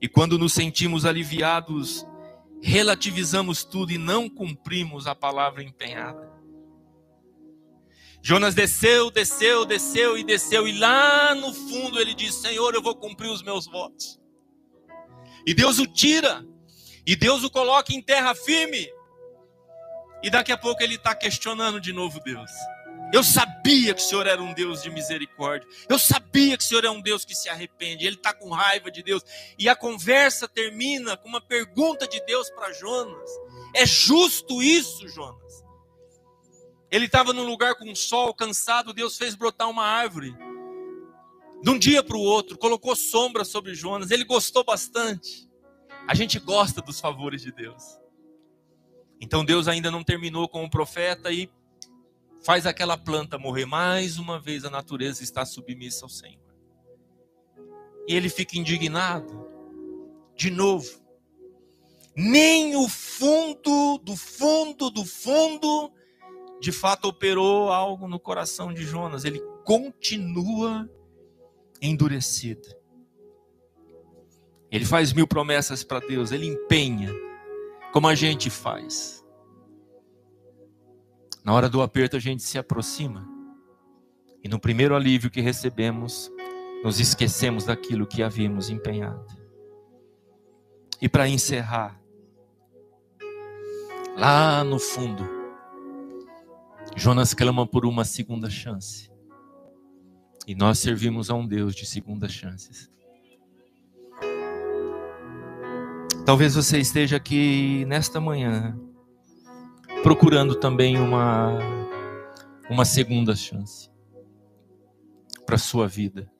e 0.00 0.08
quando 0.08 0.38
nos 0.38 0.52
sentimos 0.52 1.04
aliviados, 1.04 2.06
relativizamos 2.62 3.64
tudo 3.64 3.92
e 3.92 3.98
não 3.98 4.28
cumprimos 4.28 5.06
a 5.06 5.14
palavra 5.14 5.62
empenhada? 5.62 6.28
Jonas 8.22 8.54
desceu, 8.54 9.10
desceu, 9.10 9.64
desceu 9.64 10.18
e 10.18 10.24
desceu, 10.24 10.66
e 10.66 10.78
lá 10.78 11.34
no 11.34 11.52
fundo 11.54 11.98
ele 12.00 12.14
diz: 12.14 12.34
Senhor, 12.34 12.74
eu 12.74 12.82
vou 12.82 12.94
cumprir 12.94 13.30
os 13.30 13.42
meus 13.42 13.66
votos. 13.66 14.20
E 15.46 15.54
Deus 15.54 15.78
o 15.78 15.86
tira. 15.86 16.44
E 17.06 17.16
Deus 17.16 17.42
o 17.42 17.50
coloca 17.50 17.94
em 17.94 18.02
terra 18.02 18.34
firme. 18.34 18.86
E 20.22 20.28
daqui 20.28 20.52
a 20.52 20.58
pouco 20.58 20.82
ele 20.82 20.96
está 20.96 21.14
questionando 21.14 21.80
de 21.80 21.90
novo 21.90 22.20
Deus. 22.20 22.50
Eu 23.12 23.24
sabia 23.24 23.94
que 23.94 24.00
o 24.00 24.04
Senhor 24.04 24.26
era 24.26 24.42
um 24.42 24.52
Deus 24.52 24.82
de 24.82 24.90
misericórdia. 24.90 25.68
Eu 25.88 25.98
sabia 25.98 26.56
que 26.58 26.64
o 26.64 26.66
Senhor 26.66 26.84
é 26.84 26.90
um 26.90 27.00
Deus 27.00 27.24
que 27.24 27.34
se 27.34 27.48
arrepende. 27.48 28.06
Ele 28.06 28.16
está 28.16 28.34
com 28.34 28.50
raiva 28.50 28.90
de 28.90 29.02
Deus. 29.02 29.22
E 29.58 29.68
a 29.68 29.74
conversa 29.74 30.46
termina 30.46 31.16
com 31.16 31.28
uma 31.28 31.40
pergunta 31.40 32.06
de 32.06 32.20
Deus 32.26 32.50
para 32.50 32.72
Jonas: 32.72 33.30
É 33.74 33.86
justo 33.86 34.62
isso, 34.62 35.08
Jonas? 35.08 35.64
Ele 36.90 37.06
estava 37.06 37.32
num 37.32 37.46
lugar 37.46 37.74
com 37.76 37.94
sol, 37.94 38.34
cansado. 38.34 38.92
Deus 38.92 39.16
fez 39.16 39.34
brotar 39.34 39.68
uma 39.68 39.84
árvore 39.84 40.36
de 41.62 41.70
um 41.70 41.78
dia 41.78 42.02
para 42.02 42.16
o 42.16 42.20
outro, 42.20 42.56
colocou 42.56 42.94
sombra 42.94 43.44
sobre 43.44 43.74
Jonas, 43.74 44.10
ele 44.10 44.24
gostou 44.24 44.64
bastante. 44.64 45.48
A 46.06 46.14
gente 46.14 46.38
gosta 46.38 46.80
dos 46.80 47.00
favores 47.00 47.42
de 47.42 47.52
Deus. 47.52 47.82
Então 49.20 49.44
Deus 49.44 49.66
ainda 49.66 49.90
não 49.90 50.04
terminou 50.04 50.48
com 50.48 50.64
o 50.64 50.70
profeta 50.70 51.32
e 51.32 51.50
faz 52.44 52.66
aquela 52.66 52.96
planta 52.96 53.38
morrer. 53.38 53.66
Mais 53.66 54.18
uma 54.18 54.40
vez 54.40 54.64
a 54.64 54.70
natureza 54.70 55.22
está 55.22 55.44
submissa 55.44 56.04
ao 56.04 56.08
Senhor. 56.08 56.42
E 58.06 58.14
ele 58.14 58.28
fica 58.28 58.58
indignado. 58.58 59.46
De 60.36 60.50
novo. 60.50 61.02
Nem 62.16 62.74
o 62.76 62.88
fundo 62.88 63.98
do 63.98 64.16
fundo 64.16 64.90
do 64.90 65.04
fundo 65.04 65.92
de 66.60 66.72
fato 66.72 67.06
operou 67.06 67.72
algo 67.72 68.08
no 68.08 68.18
coração 68.18 68.72
de 68.72 68.82
Jonas. 68.84 69.24
Ele 69.24 69.40
continua 69.64 70.88
endurecida. 71.80 72.76
Ele 74.70 74.84
faz 74.84 75.12
mil 75.12 75.26
promessas 75.26 75.82
para 75.82 76.00
Deus, 76.00 76.30
ele 76.30 76.46
empenha, 76.46 77.10
como 77.92 78.06
a 78.06 78.14
gente 78.14 78.50
faz. 78.50 79.17
Na 81.48 81.54
hora 81.54 81.70
do 81.70 81.80
aperto, 81.80 82.14
a 82.14 82.20
gente 82.20 82.42
se 82.42 82.58
aproxima, 82.58 83.26
e 84.44 84.48
no 84.50 84.60
primeiro 84.60 84.94
alívio 84.94 85.30
que 85.30 85.40
recebemos, 85.40 86.30
nos 86.84 87.00
esquecemos 87.00 87.64
daquilo 87.64 88.06
que 88.06 88.22
havíamos 88.22 88.68
empenhado. 88.68 89.24
E 91.00 91.08
para 91.08 91.26
encerrar, 91.26 91.98
lá 94.14 94.62
no 94.62 94.78
fundo, 94.78 95.26
Jonas 96.94 97.32
clama 97.32 97.66
por 97.66 97.86
uma 97.86 98.04
segunda 98.04 98.50
chance. 98.50 99.10
E 100.46 100.54
nós 100.54 100.78
servimos 100.78 101.30
a 101.30 101.34
um 101.34 101.46
Deus 101.46 101.74
de 101.74 101.86
segundas 101.86 102.30
chances. 102.30 102.90
Talvez 106.26 106.54
você 106.54 106.78
esteja 106.78 107.16
aqui 107.16 107.86
nesta 107.86 108.20
manhã 108.20 108.78
procurando 110.02 110.54
também 110.54 110.98
uma 110.98 111.58
uma 112.70 112.84
segunda 112.84 113.34
chance 113.34 113.90
para 115.46 115.56
a 115.56 115.58
sua 115.58 115.86
vida. 115.86 116.30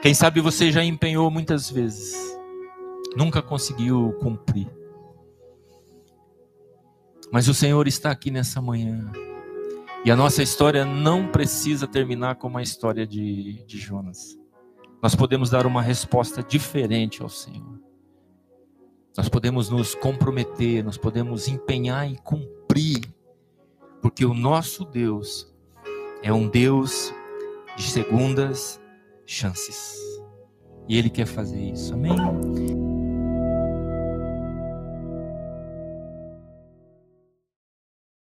Quem 0.00 0.14
sabe 0.14 0.40
você 0.40 0.72
já 0.72 0.82
empenhou 0.82 1.30
muitas 1.30 1.70
vezes, 1.70 2.16
nunca 3.16 3.42
conseguiu 3.42 4.16
cumprir. 4.20 4.68
Mas 7.30 7.46
o 7.48 7.54
Senhor 7.54 7.86
está 7.86 8.10
aqui 8.10 8.30
nessa 8.30 8.62
manhã 8.62 9.12
e 10.04 10.10
a 10.10 10.16
nossa 10.16 10.42
história 10.42 10.84
não 10.84 11.28
precisa 11.28 11.86
terminar 11.86 12.36
como 12.36 12.56
a 12.56 12.62
história 12.62 13.06
de, 13.06 13.62
de 13.66 13.76
Jonas. 13.76 14.38
Nós 15.02 15.14
podemos 15.14 15.50
dar 15.50 15.66
uma 15.66 15.82
resposta 15.82 16.42
diferente 16.42 17.22
ao 17.22 17.28
Senhor. 17.28 17.87
Nós 19.18 19.28
podemos 19.28 19.68
nos 19.68 19.96
comprometer, 19.96 20.84
nós 20.84 20.96
podemos 20.96 21.48
empenhar 21.48 22.08
e 22.08 22.16
cumprir, 22.18 23.00
porque 24.00 24.24
o 24.24 24.32
nosso 24.32 24.84
Deus 24.84 25.52
é 26.22 26.32
um 26.32 26.48
Deus 26.48 27.12
de 27.76 27.82
segundas 27.82 28.80
chances. 29.26 29.98
E 30.88 30.96
Ele 30.96 31.10
quer 31.10 31.26
fazer 31.26 31.60
isso. 31.60 31.94
Amém? 31.94 32.87